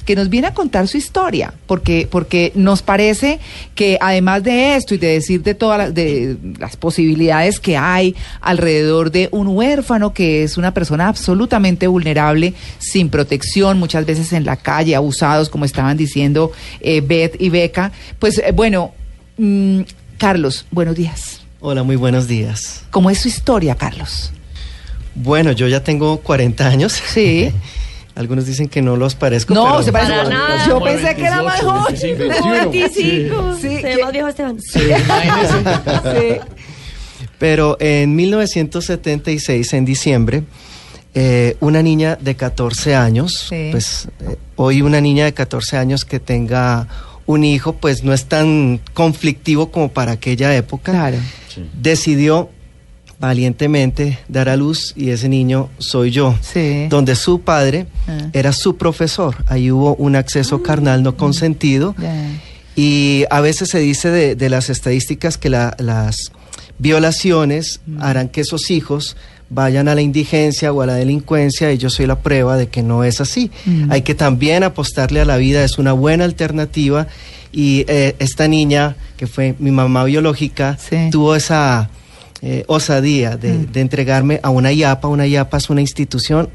que 0.09 0.17
nos 0.17 0.31
viene 0.31 0.47
a 0.47 0.55
contar 0.55 0.89
su 0.89 0.97
historia, 0.97 1.53
porque, 1.67 2.09
porque 2.11 2.51
nos 2.55 2.81
parece 2.81 3.41
que 3.75 3.99
además 4.01 4.43
de 4.43 4.75
esto 4.75 4.95
y 4.95 4.97
de 4.97 5.09
decir 5.09 5.43
de 5.43 5.53
todas 5.53 5.77
las, 5.77 5.95
de 5.95 6.39
las 6.59 6.79
posibilidades 6.79 7.61
que 7.61 7.77
hay 7.77 8.17
alrededor 8.41 9.11
de 9.11 9.29
un 9.33 9.49
huérfano 9.49 10.15
que 10.15 10.45
es 10.45 10.57
una 10.57 10.73
persona 10.73 11.09
absolutamente 11.09 11.89
vulnerable, 11.89 12.55
sin 12.79 13.11
protección, 13.11 13.79
muchas 13.79 14.07
veces 14.07 14.33
en 14.33 14.47
la 14.47 14.57
calle, 14.57 14.97
abusados, 14.97 15.51
como 15.51 15.67
estaban 15.67 15.99
diciendo 15.99 16.53
eh, 16.81 17.03
Beth 17.03 17.37
y 17.39 17.51
Beca, 17.51 17.93
pues 18.19 18.39
eh, 18.39 18.53
bueno, 18.53 18.95
mm, 19.37 19.81
Carlos, 20.17 20.65
buenos 20.71 20.97
días. 20.97 21.43
Hola, 21.61 21.83
muy 21.83 21.97
buenos 21.97 22.27
días. 22.27 22.83
¿Cómo 22.91 23.11
es 23.11 23.19
su 23.19 23.29
historia, 23.29 23.75
Carlos? 23.75 24.33
Bueno, 25.15 25.53
yo 25.53 25.69
ya 25.69 25.85
tengo 25.85 26.17
40 26.21 26.67
años. 26.67 26.95
Sí. 27.13 27.53
Algunos 28.19 28.47
dicen 28.47 28.69
que 28.69 28.83
no 28.83 28.97
los 28.97 29.15
parezco. 29.15 29.55
No, 29.55 29.65
pero- 29.71 29.83
se 29.85 29.93
parece. 29.93 30.13
Para 30.13 30.29
nada. 30.29 30.67
Yo 30.67 30.83
pensé 30.83 31.15
que 31.15 31.23
era 31.25 31.41
más 31.43 31.61
joven. 31.61 31.95
25. 32.73 33.57
Sí, 33.61 33.77
Se 33.81 33.83
ve 33.83 34.03
más 34.03 34.13
viejo 34.13 34.29
Esteban. 34.29 34.61
Sí. 34.61 34.81
Pero 37.39 37.77
en 37.81 38.17
1976, 38.17 39.73
en 39.75 39.85
diciembre, 39.85 40.43
eh, 41.15 41.57
una 41.61 41.83
niña 41.83 42.17
de 42.21 42.35
14 42.35 42.95
años, 42.97 43.47
Sí. 43.49 43.69
pues 43.71 44.09
eh, 44.21 44.37
hoy 44.57 44.83
una 44.83 45.01
niña 45.01 45.25
de 45.25 45.35
14 45.35 45.77
años 45.77 46.05
que 46.05 46.19
tenga 46.21 46.89
un 47.27 47.45
hijo, 47.45 47.75
pues 47.75 48.03
no 48.03 48.13
es 48.13 48.25
tan 48.25 48.81
conflictivo 48.95 49.71
como 49.71 49.91
para 49.91 50.13
aquella 50.13 50.55
época. 50.57 50.93
Claro. 50.93 51.19
Decidió 51.75 52.51
valientemente 53.21 54.19
dar 54.29 54.49
a 54.49 54.57
luz 54.57 54.93
y 54.97 55.11
ese 55.11 55.29
niño 55.29 55.69
soy 55.79 56.11
yo. 56.11 56.35
Sí. 56.41 56.87
Donde 56.89 57.17
su 57.17 57.41
padre 57.41 57.87
Ah. 58.07 58.29
era 58.33 58.53
su 58.53 58.77
profesor. 58.77 59.37
Ahí 59.47 59.71
hubo 59.71 59.95
un 59.97 60.17
acceso 60.17 60.63
carnal 60.63 61.03
no 61.03 61.17
consentido. 61.17 61.95
Y 62.77 63.25
a 63.31 63.41
veces 63.41 63.71
se 63.71 63.81
dice 63.81 64.11
de, 64.11 64.35
de 64.37 64.49
las 64.49 64.71
estadísticas 64.71 65.37
que 65.37 65.51
la- 65.51 65.75
las 65.79 66.31
violaciones 66.79 67.81
harán 68.01 68.29
que 68.29 68.41
esos 68.43 68.71
hijos 68.71 69.17
vayan 69.51 69.89
a 69.89 69.95
la 69.95 70.01
indigencia 70.03 70.73
o 70.73 70.83
a 70.83 70.87
la 70.87 70.95
delincuencia 70.95 71.73
y 71.73 71.79
yo 71.79 71.91
soy 71.91 72.07
la 72.07 72.21
prueba 72.21 72.57
de 72.57 72.69
que 72.69 72.83
no 72.83 73.03
es 73.03 73.21
así. 73.21 73.51
Mm. 73.65 73.91
Hay 73.91 74.03
que 74.03 74.15
también 74.15 74.63
apostarle 74.63 75.21
a 75.21 75.25
la 75.25 75.37
vida, 75.39 75.65
es 75.65 75.79
una 75.79 75.93
buena 75.93 76.25
alternativa 76.25 77.07
y 77.51 77.85
eh, 77.89 78.15
esta 78.19 78.47
niña, 78.47 78.95
que 79.17 79.27
fue 79.27 79.55
mi 79.59 79.71
mamá 79.71 80.05
biológica, 80.05 80.79
Sí. 80.79 81.09
tuvo 81.11 81.35
esa 81.35 81.89
eh, 82.43 82.65
osadía 82.69 83.37
de, 83.37 83.53
Mm. 83.53 83.73
de 83.73 83.81
entregarme 83.81 84.41
a 84.43 84.51
una 84.51 84.73
IAPA. 84.73 85.09
Una 85.09 85.27
IAPA 85.27 85.57
es 85.57 85.71
una 85.71 85.81
institución 85.81 86.49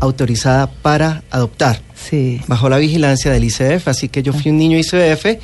autorizada 0.00 0.68
para 0.70 1.22
adoptar 1.30 1.80
Sí. 1.94 2.40
bajo 2.46 2.68
la 2.68 2.78
vigilancia 2.78 3.32
del 3.32 3.44
ICF, 3.44 3.88
así 3.88 4.08
que 4.08 4.22
yo 4.22 4.32
fui 4.32 4.50
un 4.52 4.58
niño 4.58 4.78
ICF 4.78 5.38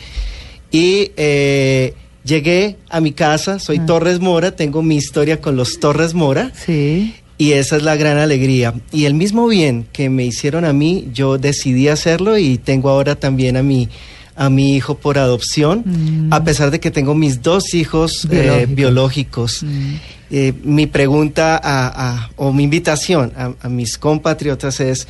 y 0.70 1.10
eh, 1.16 1.94
llegué 2.24 2.76
a 2.88 3.00
mi 3.00 3.12
casa, 3.12 3.58
soy 3.58 3.78
Ah. 3.78 3.86
Torres 3.86 4.20
Mora, 4.20 4.54
tengo 4.54 4.82
mi 4.82 4.96
historia 4.96 5.40
con 5.40 5.56
los 5.56 5.80
Torres 5.80 6.14
Mora 6.14 6.52
Sí. 6.54 7.14
y 7.38 7.52
esa 7.52 7.76
es 7.76 7.82
la 7.82 7.96
gran 7.96 8.18
alegría. 8.18 8.74
Y 8.92 9.04
el 9.06 9.14
mismo 9.14 9.46
bien 9.48 9.86
que 9.92 10.08
me 10.10 10.24
hicieron 10.24 10.64
a 10.64 10.72
mí, 10.72 11.08
yo 11.12 11.38
decidí 11.38 11.88
hacerlo 11.88 12.38
y 12.38 12.58
tengo 12.58 12.88
ahora 12.90 13.14
también 13.16 13.56
a 13.56 13.62
mi 13.62 13.88
a 14.36 14.50
mi 14.50 14.76
hijo 14.76 14.96
por 14.98 15.18
adopción, 15.18 15.82
Mm. 15.86 16.32
a 16.32 16.44
pesar 16.44 16.70
de 16.70 16.78
que 16.80 16.90
tengo 16.90 17.14
mis 17.14 17.42
dos 17.42 17.72
hijos 17.74 18.26
eh, 18.30 18.66
Biológicos. 18.68 19.62
Mm. 19.62 19.94
Eh, 20.30 20.52
mi 20.64 20.86
pregunta 20.86 21.56
a, 21.62 21.86
a- 22.10 22.30
o 22.36 22.52
mi 22.52 22.64
invitación 22.64 23.32
a, 23.36 23.52
a 23.62 23.68
mis 23.68 23.96
compatriotas 23.96 24.80
es, 24.80 25.06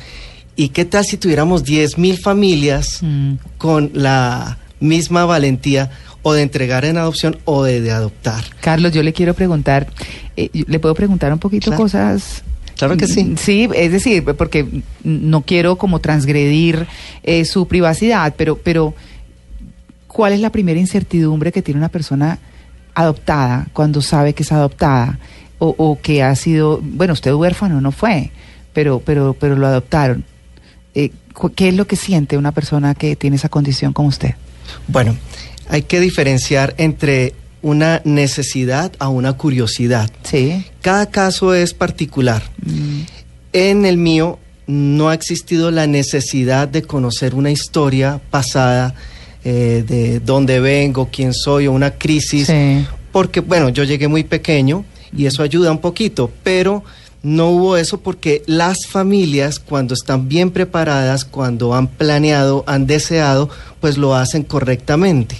¿y 0.55 0.69
qué 0.69 0.85
tal 0.85 1.05
si 1.05 1.17
tuviéramos 1.17 1.63
10 1.63 1.97
mil 1.97 2.17
familias 2.17 2.99
Mm. 3.01 3.33
con 3.57 3.91
la 3.93 4.57
misma 4.79 5.25
valentía 5.25 5.89
o 6.21 6.33
de 6.33 6.41
entregar 6.43 6.85
en 6.85 6.97
adopción 6.97 7.37
o 7.45 7.63
de, 7.63 7.81
de 7.81 7.91
adoptar? 7.91 8.43
Carlos, 8.61 8.91
yo 8.93 9.01
le 9.03 9.11
quiero 9.11 9.33
preguntar, 9.33 9.87
eh, 10.37 10.49
¿le 10.53 10.79
puedo 10.79 10.93
preguntar 10.95 11.33
un 11.33 11.39
poquito 11.39 11.65
Claro. 11.71 11.83
cosas? 11.83 12.43
Claro 12.77 12.95
que 12.95 13.07
sí. 13.07 13.33
Sí, 13.37 13.67
es 13.73 13.91
decir, 13.91 14.23
porque 14.23 14.67
no 15.03 15.41
quiero 15.41 15.77
como 15.79 15.97
transgredir 15.99 16.85
eh, 17.23 17.43
su 17.43 17.67
privacidad, 17.67 18.35
pero, 18.37 18.55
pero 18.55 18.93
¿cuál 20.17 20.33
es 20.33 20.39
la 20.39 20.51
primera 20.51 20.79
incertidumbre 20.79 21.51
que 21.51 21.61
tiene 21.61 21.77
una 21.77 21.89
persona 21.89 22.39
adoptada 22.95 23.67
cuando 23.71 24.01
sabe 24.01 24.33
que 24.33 24.41
es 24.41 24.51
adoptada 24.51 25.19
o, 25.59 25.75
o 25.77 26.01
que 26.01 26.23
ha 26.23 26.35
sido, 26.35 26.79
bueno, 26.81 27.13
usted 27.13 27.31
huérfano 27.31 27.81
no 27.81 27.91
fue, 27.91 28.31
pero, 28.73 28.99
pero, 28.99 29.35
pero 29.39 29.55
lo 29.55 29.67
adoptaron? 29.67 30.25
Eh, 30.95 31.11
¿Qué 31.55 31.69
es 31.69 31.75
lo 31.75 31.85
que 31.85 31.95
siente 31.95 32.35
una 32.35 32.51
persona 32.51 32.95
que 32.95 33.15
tiene 33.15 33.35
esa 33.35 33.49
condición 33.49 33.93
como 33.93 34.09
usted? 34.09 34.33
Bueno, 34.87 35.15
hay 35.69 35.83
que 35.83 35.99
diferenciar 35.99 36.73
entre 36.79 37.35
una 37.61 38.01
necesidad 38.03 38.91
a 38.97 39.09
una 39.09 39.33
curiosidad. 39.33 40.09
Sí. 40.23 40.65
Cada 40.81 41.11
caso 41.11 41.53
es 41.53 41.75
particular. 41.75 42.41
Mm, 42.65 43.01
En 43.53 43.85
el 43.85 43.97
mío 43.97 44.39
no 44.65 45.09
ha 45.09 45.13
existido 45.13 45.69
la 45.69 45.85
necesidad 45.85 46.67
de 46.67 46.81
conocer 46.81 47.35
una 47.35 47.51
historia 47.51 48.19
pasada 48.31 48.95
eh, 49.49 49.83
de 49.87 50.19
dónde 50.19 50.59
vengo, 50.59 51.07
quién 51.09 51.33
soy 51.33 51.67
o 51.67 51.71
una 51.71 51.91
crisis, 51.91 52.47
Sí. 52.47 52.85
porque 53.13 53.39
bueno, 53.39 53.69
yo 53.69 53.83
llegué 53.85 54.07
muy 54.09 54.23
pequeño 54.25 54.83
y 55.15 55.25
eso 55.25 55.41
ayuda 55.41 55.71
un 55.71 55.77
poquito, 55.79 56.29
pero 56.43 56.83
no 57.23 57.49
hubo 57.51 57.77
eso 57.77 57.99
porque 58.01 58.43
las 58.45 58.85
familias 58.89 59.59
cuando 59.59 59.93
están 59.93 60.27
bien 60.27 60.51
preparadas, 60.51 61.23
cuando 61.23 61.73
han 61.73 61.87
planeado, 61.87 62.65
han 62.67 62.87
deseado, 62.87 63.49
pues 63.79 63.97
lo 63.97 64.15
hacen 64.15 64.43
correctamente. 64.43 65.37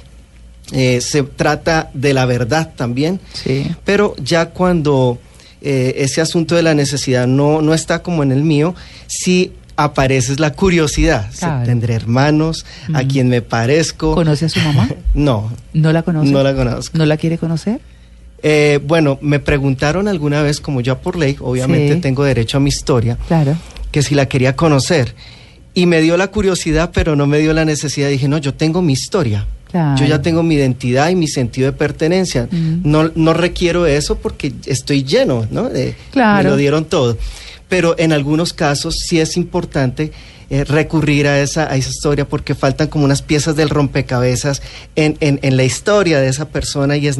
Eh, 0.72 1.00
se 1.02 1.24
trata 1.24 1.89
de 1.93 2.13
la 2.13 2.26
verdad 2.26 2.74
también, 2.76 3.20
Sí. 3.34 3.65
pero 3.84 4.15
ya 4.24 4.52
cuando 4.52 5.17
eh, 5.62 5.96
ese 6.06 6.22
asunto 6.22 6.56
de 6.56 6.62
la 6.62 6.74
necesidad 6.76 7.26
no, 7.28 7.62
no 7.62 7.74
está 7.74 8.04
como 8.04 8.22
en 8.24 8.32
el 8.32 8.43
mío, 8.43 8.74
sí 9.08 9.52
aparece 9.78 10.36
la 10.38 10.52
curiosidad. 10.52 11.30
Si 11.32 11.40
Claro. 11.40 11.66
¿Tendré 11.66 11.94
hermanos? 11.94 12.66
¿A 12.94 13.04
quién 13.04 13.30
me 13.30 13.42
parezco? 13.42 14.13
¿Conoce 14.16 14.46
a 14.46 14.50
su 14.50 14.60
mamá? 14.60 14.90
No, 15.13 15.52
¿No 15.74 15.94
la 15.94 16.04
conoce? 16.04 16.30
no 16.32 16.44
la 16.44 16.54
conozco. 16.56 16.98
¿No 16.98 17.06
la 17.06 17.16
quiere 17.18 17.38
conocer? 17.38 17.80
Eh, 18.44 18.80
bueno, 18.86 19.18
me 19.22 19.40
preguntaron 19.40 20.08
alguna 20.08 20.42
vez, 20.42 20.60
como 20.60 20.82
yo 20.82 20.98
por 21.00 21.16
ley, 21.18 21.38
obviamente 21.40 21.96
Sí. 21.96 22.02
tengo 22.02 22.24
derecho 22.24 22.58
a 22.58 22.60
mi 22.60 22.70
historia, 22.70 23.18
Claro. 23.28 23.56
que 23.92 24.04
si 24.04 24.13
la 24.16 24.28
quería 24.28 24.56
conocer. 24.56 25.16
Y 25.74 25.86
me 25.86 26.02
dio 26.02 26.18
la 26.18 26.28
curiosidad, 26.28 26.92
pero 26.94 27.16
no 27.16 27.26
me 27.28 27.38
dio 27.40 27.54
la 27.54 27.63
necesidad. 27.66 28.10
Dije, 28.10 28.28
no, 28.28 28.38
yo 28.40 28.54
tengo 28.54 28.82
mi 28.82 28.94
historia. 28.94 29.46
Claro. 29.72 30.00
Yo 30.00 30.06
ya 30.06 30.22
tengo 30.22 30.44
mi 30.44 30.56
identidad 30.56 31.10
y 31.10 31.16
mi 31.16 31.28
sentido 31.28 31.72
de 31.72 31.78
pertenencia. 31.78 32.48
Mm. 32.50 32.80
No, 32.84 33.12
no 33.16 33.34
requiero 33.34 33.86
eso 33.86 34.18
porque 34.18 34.54
estoy 34.66 35.04
lleno, 35.04 35.46
¿no? 35.52 35.68
De- 35.70 35.94
Claro. 36.12 36.44
Me 36.44 36.50
lo 36.52 36.56
dieron 36.58 36.86
todo. 36.86 37.18
Pero 37.70 37.96
en 37.98 38.14
algunos 38.14 38.54
casos 38.54 38.96
sí 39.08 39.20
es 39.20 39.38
importante 39.38 40.12
eh, 40.50 40.64
recurrir 40.64 41.28
a 41.28 41.42
esa, 41.42 41.70
a 41.70 41.76
esa 41.76 41.90
historia 41.90 42.28
porque 42.28 42.56
faltan 42.56 42.88
como 42.88 43.04
unas 43.04 43.22
piezas 43.22 43.58
del 43.58 43.70
rompecabezas 43.70 44.62
en, 44.96 45.18
en, 45.20 45.40
en 45.42 45.58
la 45.58 45.66
historia 45.66 46.22
de 46.22 46.30
esa 46.30 46.48
persona 46.48 46.96
y 46.96 47.08
es, 47.08 47.18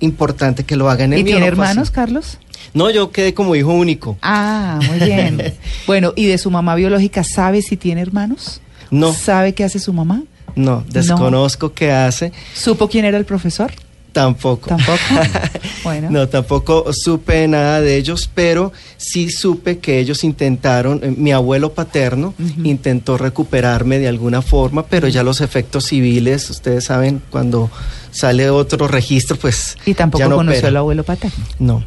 importante 0.00 0.64
que 0.64 0.76
lo 0.76 0.90
hagan 0.90 1.14
en 1.14 1.18
¿Y 1.18 1.20
el 1.20 1.24
mío 1.24 1.36
tiene 1.36 1.46
no 1.46 1.52
hermanos, 1.52 1.90
Carlos? 1.90 2.38
No, 2.74 2.90
yo 2.90 3.10
quedé 3.10 3.32
como 3.32 3.56
hijo 3.56 3.72
único. 3.72 4.18
Ah, 4.20 4.78
muy 4.86 4.98
bien. 4.98 5.54
bueno, 5.86 6.12
¿y 6.14 6.26
de 6.26 6.36
su 6.36 6.50
mamá 6.50 6.74
biológica 6.74 7.24
sabe 7.24 7.62
si 7.62 7.78
tiene 7.78 8.02
hermanos? 8.02 8.60
No. 8.90 9.14
¿Sabe 9.14 9.54
qué 9.54 9.64
hace 9.64 9.78
su 9.78 9.94
mamá? 9.94 10.22
No, 10.54 10.84
desconozco 10.88 11.72
qué 11.72 11.92
hace. 11.92 12.32
¿Supo 12.54 12.88
quién 12.88 13.04
era 13.06 13.16
el 13.16 13.24
profesor? 13.24 13.72
Tampoco. 14.12 14.68
Tampoco. 14.68 14.98
Bueno. 15.82 16.10
No, 16.10 16.28
tampoco 16.28 16.92
supe 16.92 17.48
nada 17.48 17.80
de 17.80 17.96
ellos, 17.96 18.30
pero 18.34 18.70
sí 18.98 19.30
supe 19.30 19.78
que 19.78 19.98
ellos 19.98 20.24
intentaron, 20.24 21.00
eh, 21.02 21.14
mi 21.16 21.32
abuelo 21.32 21.72
paterno 21.72 22.34
intentó 22.62 23.16
recuperarme 23.16 23.98
de 23.98 24.06
alguna 24.06 24.42
forma, 24.42 24.84
pero 24.84 25.08
ya 25.08 25.22
los 25.22 25.40
efectos 25.40 25.86
civiles, 25.86 26.50
ustedes 26.50 26.84
saben, 26.84 27.22
cuando 27.30 27.70
sale 28.10 28.50
otro 28.50 28.88
registro, 28.88 29.38
pues... 29.38 29.78
Y 29.86 29.94
tampoco 29.94 30.20
ya 30.20 30.28
no 30.28 30.36
conoció 30.36 30.58
opera. 30.58 30.68
al 30.68 30.76
abuelo 30.76 31.02
paterno. 31.02 31.44
No. 31.58 31.82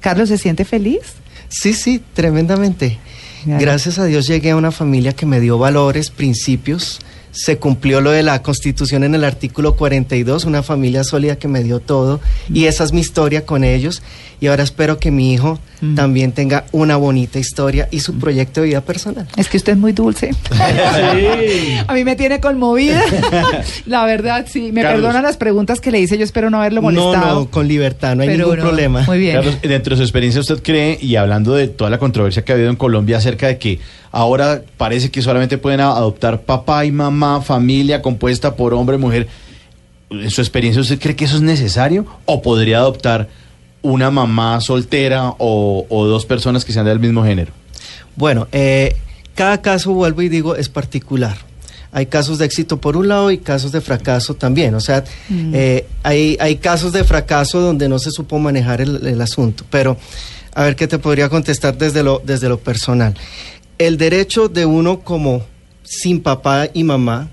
¿Carlos 0.00 0.28
se 0.28 0.38
siente 0.38 0.64
feliz? 0.64 1.00
Sí, 1.48 1.72
sí, 1.72 2.00
tremendamente. 2.14 3.00
Gracias 3.44 3.98
a 3.98 4.04
Dios 4.04 4.26
llegué 4.26 4.50
a 4.50 4.56
una 4.56 4.70
familia 4.70 5.14
que 5.14 5.26
me 5.26 5.40
dio 5.40 5.58
valores, 5.58 6.10
principios. 6.10 7.00
Se 7.36 7.58
cumplió 7.58 8.00
lo 8.00 8.12
de 8.12 8.22
la 8.22 8.40
Constitución 8.42 9.04
en 9.04 9.14
el 9.14 9.22
artículo 9.22 9.76
42, 9.76 10.46
una 10.46 10.62
familia 10.62 11.04
sólida 11.04 11.36
que 11.36 11.48
me 11.48 11.62
dio 11.62 11.80
todo. 11.80 12.18
Y 12.52 12.64
esa 12.64 12.82
es 12.84 12.92
mi 12.94 13.00
historia 13.00 13.44
con 13.44 13.62
ellos. 13.62 14.02
Y 14.40 14.46
ahora 14.46 14.62
espero 14.62 14.98
que 14.98 15.10
mi 15.10 15.32
hijo 15.34 15.58
Mm. 15.82 15.94
también 15.94 16.32
tenga 16.32 16.64
una 16.72 16.96
bonita 16.96 17.38
historia 17.38 17.86
y 17.90 18.00
su 18.00 18.18
proyecto 18.18 18.62
de 18.62 18.68
vida 18.68 18.80
personal. 18.80 19.28
Es 19.36 19.48
que 19.48 19.58
usted 19.58 19.72
es 19.74 19.78
muy 19.78 19.92
dulce. 19.92 20.30
A 21.86 21.92
mí 21.94 22.04
me 22.04 22.16
tiene 22.16 22.40
conmovida. 22.40 23.02
La 23.86 24.04
verdad, 24.06 24.46
sí. 24.50 24.72
Me 24.72 24.82
Carlos. 24.82 25.00
perdonan 25.02 25.22
las 25.22 25.36
preguntas 25.36 25.80
que 25.80 25.90
le 25.90 26.00
hice. 26.00 26.16
Yo 26.18 26.24
espero 26.24 26.48
no 26.50 26.58
haberlo 26.58 26.80
No, 26.80 26.90
molestado. 26.90 27.40
no, 27.40 27.50
con 27.50 27.68
libertad, 27.68 28.16
no 28.16 28.22
hay 28.22 28.28
Pero 28.28 28.44
ningún 28.44 28.56
no, 28.58 28.62
problema. 28.64 29.02
Muy 29.02 29.18
bien. 29.18 29.36
Carlos, 29.36 29.58
dentro 29.62 29.90
de 29.90 29.96
su 29.98 30.02
experiencia, 30.02 30.40
¿usted 30.40 30.62
cree, 30.62 30.98
y 31.00 31.16
hablando 31.16 31.52
de 31.54 31.68
toda 31.68 31.90
la 31.90 31.98
controversia 31.98 32.44
que 32.44 32.52
ha 32.52 32.54
habido 32.54 32.70
en 32.70 32.76
Colombia 32.76 33.18
acerca 33.18 33.46
de 33.48 33.58
que 33.58 33.78
ahora 34.16 34.62
parece 34.78 35.10
que 35.10 35.20
solamente 35.20 35.58
pueden 35.58 35.80
adoptar 35.80 36.40
papá 36.40 36.86
y 36.86 36.90
mamá, 36.92 37.42
familia 37.42 38.00
compuesta 38.00 38.56
por 38.56 38.72
hombre 38.72 38.96
y 38.96 38.98
mujer, 38.98 39.28
en 40.08 40.30
su 40.30 40.40
experiencia, 40.40 40.80
¿usted 40.80 40.98
cree 40.98 41.14
que 41.14 41.26
eso 41.26 41.36
es 41.36 41.42
necesario? 41.42 42.06
¿O 42.24 42.40
podría 42.40 42.78
adoptar 42.78 43.28
una 43.82 44.10
mamá 44.10 44.60
soltera 44.62 45.34
o, 45.38 45.84
o 45.90 46.06
dos 46.06 46.24
personas 46.24 46.64
que 46.64 46.72
sean 46.72 46.86
del 46.86 46.98
mismo 46.98 47.24
género? 47.24 47.52
Bueno, 48.16 48.48
eh, 48.52 48.96
cada 49.34 49.60
caso, 49.60 49.92
vuelvo 49.92 50.22
y 50.22 50.30
digo, 50.30 50.56
es 50.56 50.70
particular. 50.70 51.36
Hay 51.92 52.06
casos 52.06 52.38
de 52.38 52.46
éxito 52.46 52.78
por 52.78 52.96
un 52.96 53.08
lado 53.08 53.30
y 53.30 53.38
casos 53.38 53.70
de 53.72 53.80
fracaso 53.82 54.34
también. 54.34 54.74
O 54.74 54.80
sea, 54.80 55.04
Mm. 55.28 55.52
eh, 55.54 55.86
hay, 56.02 56.36
hay 56.40 56.56
casos 56.56 56.92
de 56.92 57.04
fracaso 57.04 57.60
donde 57.60 57.88
no 57.88 57.98
se 57.98 58.10
supo 58.10 58.38
manejar 58.38 58.80
el, 58.80 59.06
el 59.06 59.20
asunto. 59.20 59.64
Pero, 59.70 59.96
a 60.54 60.62
ver 60.64 60.74
qué 60.74 60.86
te 60.86 60.98
podría 60.98 61.28
contestar 61.28 61.76
desde 61.76 62.02
lo, 62.02 62.22
desde 62.24 62.48
lo 62.48 62.58
personal. 62.58 63.14
El 63.78 63.96
derecho 63.98 64.48
de 64.48 64.66
uno 64.66 65.00
como 65.00 65.42
sin 65.82 66.20
papá 66.20 66.68
y 66.72 66.84
mamá 66.84 67.28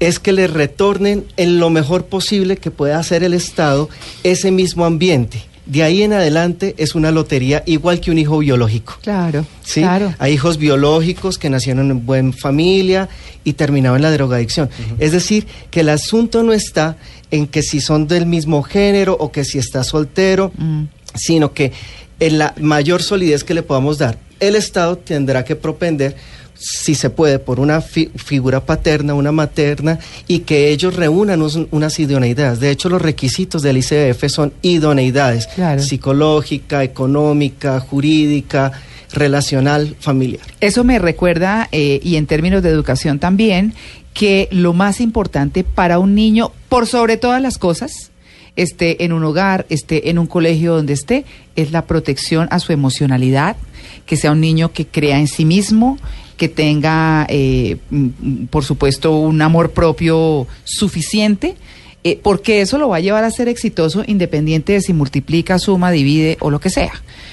es 0.00 0.18
que 0.18 0.32
le 0.32 0.46
retornen 0.46 1.24
en 1.36 1.58
lo 1.60 1.70
mejor 1.70 2.06
posible 2.06 2.56
que 2.56 2.70
pueda 2.70 2.98
hacer 2.98 3.22
el 3.24 3.34
Estado 3.34 3.88
ese 4.24 4.50
mismo 4.50 4.84
ambiente. 4.84 5.42
De 5.66 5.82
ahí 5.82 6.02
en 6.02 6.12
adelante 6.14 6.74
es 6.78 6.94
una 6.94 7.10
lotería 7.10 7.62
igual 7.66 8.00
que 8.00 8.10
un 8.10 8.18
hijo 8.18 8.38
biológico. 8.38 8.96
Claro, 9.02 9.44
¿sí? 9.62 9.80
claro. 9.82 10.14
Hay 10.18 10.32
hijos 10.32 10.56
biológicos 10.56 11.36
que 11.36 11.50
nacieron 11.50 11.90
en 11.90 12.06
buena 12.06 12.32
familia 12.32 13.08
y 13.44 13.52
terminaron 13.52 13.96
en 13.96 14.02
la 14.02 14.10
drogadicción. 14.12 14.70
Es 14.98 15.12
decir, 15.12 15.46
que 15.70 15.80
el 15.80 15.90
asunto 15.90 16.42
no 16.42 16.52
está 16.54 16.96
en 17.30 17.46
que 17.46 17.62
si 17.62 17.80
son 17.82 18.08
del 18.08 18.24
mismo 18.24 18.62
género 18.62 19.14
o 19.20 19.30
que 19.30 19.44
si 19.44 19.58
está 19.58 19.84
soltero, 19.84 20.52
Mm. 20.56 20.84
sino 21.14 21.52
que 21.52 21.72
en 22.20 22.38
la 22.38 22.54
mayor 22.60 23.02
solidez 23.02 23.44
que 23.44 23.52
le 23.54 23.62
podamos 23.62 23.98
dar, 23.98 24.18
el 24.40 24.54
Estado 24.56 24.96
tendrá 24.98 25.44
que 25.44 25.56
propender 25.56 26.16
si 26.60 26.96
se 26.96 27.08
puede, 27.10 27.38
por 27.38 27.60
una 27.60 27.80
fi- 27.80 28.10
figura 28.16 28.64
paterna, 28.66 29.14
una 29.14 29.30
materna, 29.30 30.00
y 30.26 30.40
que 30.40 30.70
ellos 30.70 30.96
reúnan 30.96 31.40
unas 31.70 31.98
idoneidades. 32.00 32.58
De 32.58 32.70
hecho, 32.70 32.88
los 32.88 33.00
requisitos 33.00 33.62
del 33.62 33.76
ICF 33.76 34.28
son 34.28 34.52
idoneidades 34.62 35.46
Claro. 35.54 35.80
psicológica, 35.80 36.82
económica, 36.82 37.78
jurídica, 37.78 38.72
relacional, 39.12 39.94
familiar. 40.00 40.42
Eso 40.60 40.82
me 40.82 40.98
recuerda, 40.98 41.68
eh, 41.70 42.00
y 42.02 42.16
en 42.16 42.26
términos 42.26 42.62
de 42.64 42.70
educación 42.70 43.20
también, 43.20 43.72
que 44.12 44.48
lo 44.50 44.72
más 44.72 45.00
importante 45.00 45.62
para 45.62 46.00
un 46.00 46.16
niño, 46.16 46.50
por 46.68 46.88
sobre 46.88 47.16
todas 47.16 47.40
las 47.40 47.56
cosas, 47.58 48.10
esté 48.56 49.04
en 49.04 49.12
un 49.12 49.22
hogar, 49.22 49.64
esté 49.68 50.10
en 50.10 50.18
un 50.18 50.26
colegio 50.26 50.74
donde 50.74 50.92
esté, 50.94 51.24
es 51.54 51.70
la 51.70 51.82
protección 51.86 52.48
a 52.50 52.58
su 52.58 52.72
emocionalidad, 52.72 53.56
que 54.08 54.16
sea 54.16 54.32
un 54.32 54.40
niño 54.40 54.72
que 54.72 54.86
crea 54.86 55.20
en 55.20 55.28
sí 55.28 55.44
mismo, 55.44 55.98
que 56.36 56.48
tenga, 56.48 57.26
eh, 57.28 57.76
mm, 57.90 58.46
por 58.46 58.64
supuesto, 58.64 59.16
un 59.16 59.42
amor 59.42 59.72
propio 59.72 60.46
suficiente, 60.64 61.56
eh, 62.04 62.18
porque 62.22 62.62
eso 62.62 62.78
lo 62.78 62.88
va 62.88 62.96
a 62.96 63.00
llevar 63.00 63.24
a 63.24 63.30
ser 63.30 63.48
exitoso 63.48 64.04
independiente 64.06 64.72
de 64.72 64.80
si 64.80 64.92
multiplica, 64.92 65.58
suma, 65.58 65.90
divide 65.90 66.38
o 66.40 66.50
lo 66.50 66.60
que 66.60 66.70
sea. 66.70 66.92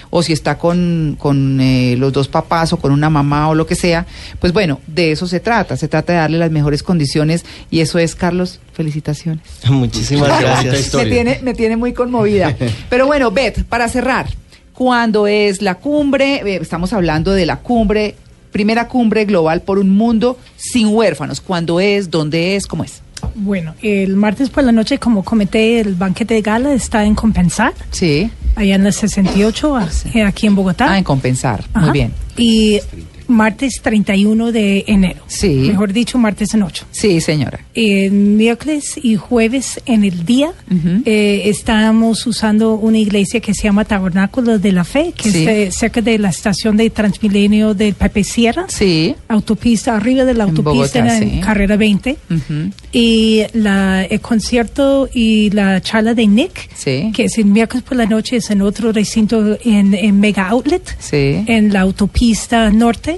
O 0.10 0.24
si 0.24 0.34
está 0.34 0.58
con, 0.58 1.16
con 1.20 1.62
eh, 1.62 1.96
los 1.98 2.12
dos 2.12 2.28
papás 2.28 2.74
o 2.74 2.78
con 2.78 2.92
una 2.92 3.10
mamá 3.10 3.50
o 3.50 3.56
lo 3.56 3.68
que 3.68 3.76
sea. 3.76 4.06
Pues 4.40 4.54
bueno, 4.54 4.82
de 4.88 5.12
eso 5.12 5.28
se 5.28 5.40
trata. 5.40 5.78
Se 5.78 5.88
trata 5.88 6.14
de 6.14 6.20
darle 6.20 6.38
las 6.40 6.52
mejores 6.52 6.84
condiciones 6.84 7.46
y 7.70 7.82
eso 7.82 8.00
es, 8.00 8.16
Carlos, 8.16 8.60
felicitaciones. 8.74 9.44
Muchísimas 9.70 10.42
gracias. 10.42 10.94
Me 10.96 11.06
tiene, 11.06 11.40
me 11.44 11.54
tiene 11.54 11.78
muy 11.78 11.94
conmovida. 11.94 12.56
Pero 12.90 13.06
bueno, 13.06 13.32
Beth, 13.32 13.64
para 13.66 13.88
cerrar, 13.88 14.28
¿cuándo 14.76 15.28
es 15.28 15.62
la 15.62 15.76
cumbre? 15.76 16.36
Eh, 16.46 16.60
estamos 16.62 16.94
hablando 16.94 17.32
de 17.32 17.46
la 17.46 17.58
cumbre, 17.58 18.16
primera 18.52 18.88
cumbre 18.88 19.26
global 19.26 19.62
por 19.62 19.80
un 19.80 19.90
mundo 19.96 20.38
sin 20.58 20.88
huérfanos. 20.88 21.42
¿Cuándo 21.42 21.80
es? 21.80 22.10
¿Dónde 22.12 22.56
es? 22.56 22.68
¿Cómo 22.68 22.84
es? 22.84 23.02
Bueno, 23.34 23.74
el 23.82 24.16
martes 24.16 24.50
por 24.50 24.64
la 24.64 24.72
noche, 24.72 24.98
como 25.00 25.24
comenté, 25.24 25.80
el 25.80 25.96
banquete 25.96 26.36
de 26.36 26.42
gala 26.42 26.74
está 26.74 27.04
en 27.06 27.16
Compensar, 27.16 27.74
Sí. 27.92 28.30
allá 28.56 28.76
en 28.76 28.84
la 28.84 28.92
68, 28.92 29.76
a- 29.76 29.90
eh, 30.14 30.22
aquí 30.24 30.48
en 30.48 30.56
Bogotá. 30.56 30.92
Ah, 30.92 30.98
en 30.98 31.04
compensar. 31.04 31.64
Ajá. 31.74 31.86
Muy 31.88 31.94
bien. 31.94 32.14
Y 32.38 32.80
martes 33.28 33.80
31 33.82 34.52
de 34.52 34.84
enero. 34.88 35.22
Sí. 35.28 35.50
Mejor 35.68 35.94
dicho, 35.94 36.18
martes 36.18 36.54
en 36.54 36.64
8. 36.64 36.86
Sí, 36.92 37.22
señora. 37.22 37.60
Eh, 37.74 38.10
miércoles 38.10 38.94
y 39.02 39.16
jueves 39.16 39.82
en 39.86 40.04
el 40.04 40.26
día 40.26 40.52
Ujú. 40.72 41.02
eh, 41.06 41.44
estamos 41.46 42.26
usando 42.28 42.76
una 42.76 42.98
iglesia 43.00 43.40
que 43.40 43.54
se 43.54 43.64
llama 43.64 43.86
Tabernáculo 43.86 44.60
de 44.60 44.72
la 44.72 44.84
Fe, 44.84 45.14
que 45.16 45.30
Sí. 45.32 45.44
es 45.44 45.48
eh, 45.48 45.70
cerca 45.72 46.02
de 46.02 46.18
la 46.20 46.30
estación 46.30 46.78
de 46.78 46.90
Transmilenio 46.90 47.74
del 47.74 47.94
Pepe 47.94 48.24
Sierra, 48.24 48.66
Sí. 48.70 49.16
autopista, 49.28 49.96
arriba 49.96 50.26
de 50.26 50.34
la 50.34 50.44
En 50.46 50.50
autopista 50.52 51.00
Bogotá, 51.02 51.18
en 51.18 51.32
sí. 51.32 51.40
carrera 51.42 51.78
20. 51.78 52.18
Ujú. 52.30 52.72
Y 52.98 53.44
la, 53.52 54.06
el 54.06 54.22
concierto 54.22 55.10
y 55.14 55.50
la 55.50 55.82
charla 55.82 56.14
de 56.14 56.28
Nick, 56.28 56.70
Sí. 56.74 57.12
que 57.14 57.26
es 57.26 57.38
el 57.38 57.44
miércoles 57.46 57.84
por 57.84 57.98
la 57.98 58.06
noche, 58.06 58.38
es 58.38 58.50
en 58.52 58.62
otro 58.62 58.94
recinto 58.94 59.58
en, 59.66 59.94
en 59.94 60.18
Mega 60.18 60.48
Outlet, 60.48 60.96
Sí. 60.98 61.44
en 61.46 61.74
la 61.74 61.82
autopista 61.82 62.70
norte. 62.72 63.18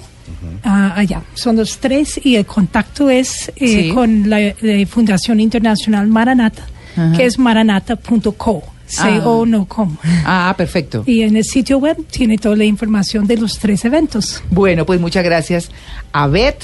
ah, 0.64 0.94
allá. 0.96 1.22
Son 1.36 1.56
los 1.58 1.78
tres 1.78 2.20
y 2.24 2.36
el 2.38 2.46
contacto 2.48 3.10
es 3.12 3.50
eh, 3.56 3.68
Sí. 3.84 3.92
con 3.94 4.28
la, 4.30 4.42
eh, 4.42 4.88
Fundación 4.90 5.40
Internacional 5.40 6.08
Maranata, 6.08 6.64
que 7.16 7.26
es 7.26 7.38
maranata.co, 7.38 8.64
C-O 8.88 9.46
no 9.46 9.66
com. 9.66 9.96
Ah, 10.26 10.54
perfecto. 10.58 11.04
Y 11.06 11.22
en 11.22 11.38
el 11.38 11.44
sitio 11.44 11.78
web 11.78 11.98
tiene 12.10 12.38
toda 12.40 12.56
la 12.56 12.66
información 12.66 13.28
de 13.28 13.38
los 13.38 13.60
tres 13.60 13.86
eventos. 13.86 14.42
Bueno, 14.50 14.86
pues 14.88 15.00
muchas 15.00 15.24
gracias 15.24 15.70
a 16.12 16.26
Beth, 16.28 16.64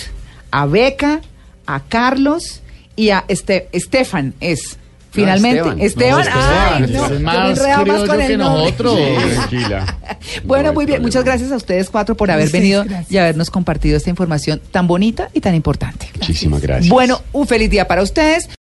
a 0.49 0.65
Beca, 0.65 1.21
a 1.67 1.79
Carlos 1.81 2.61
y 2.95 3.09
a 3.09 3.25
este, 3.27 3.69
Estefan 3.71 4.33
es. 4.39 4.77
Finalmente, 5.11 5.59
Esteban. 5.85 6.21
Esteban, 6.21 6.25
No, 6.25 6.31
ay, 6.33 6.81
no, 6.81 6.85
es 6.87 6.91
yo 6.91 7.09
me 7.09 7.19
más 7.19 7.59
más 7.85 8.03
con 8.09 8.19
el 8.21 8.27
que 8.27 8.37
nosotros. 8.37 8.99
Tranquila. 9.33 9.97
Bueno, 10.43 10.69
No 10.69 10.73
muy 10.73 10.85
bien, 10.85 10.95
problema. 10.95 11.07
muchas 11.07 11.23
gracias 11.23 11.51
a 11.51 11.55
ustedes 11.57 11.89
cuatro 11.91 12.15
por 12.15 12.31
haber 12.31 12.49
venido 12.49 12.83
gracias. 12.83 13.11
y 13.11 13.17
habernos 13.17 13.51
compartido 13.51 13.95
esta 13.97 14.09
información 14.09 14.59
tan 14.71 14.87
bonita 14.87 15.29
y 15.33 15.41
tan 15.41 15.53
importante. 15.53 16.09
Muchísimas 16.19 16.61
gracias. 16.61 16.89
Bueno, 16.89 17.21
un 17.31 17.45
feliz 17.45 17.69
día 17.69 17.87
para 17.87 18.01
ustedes. 18.01 18.49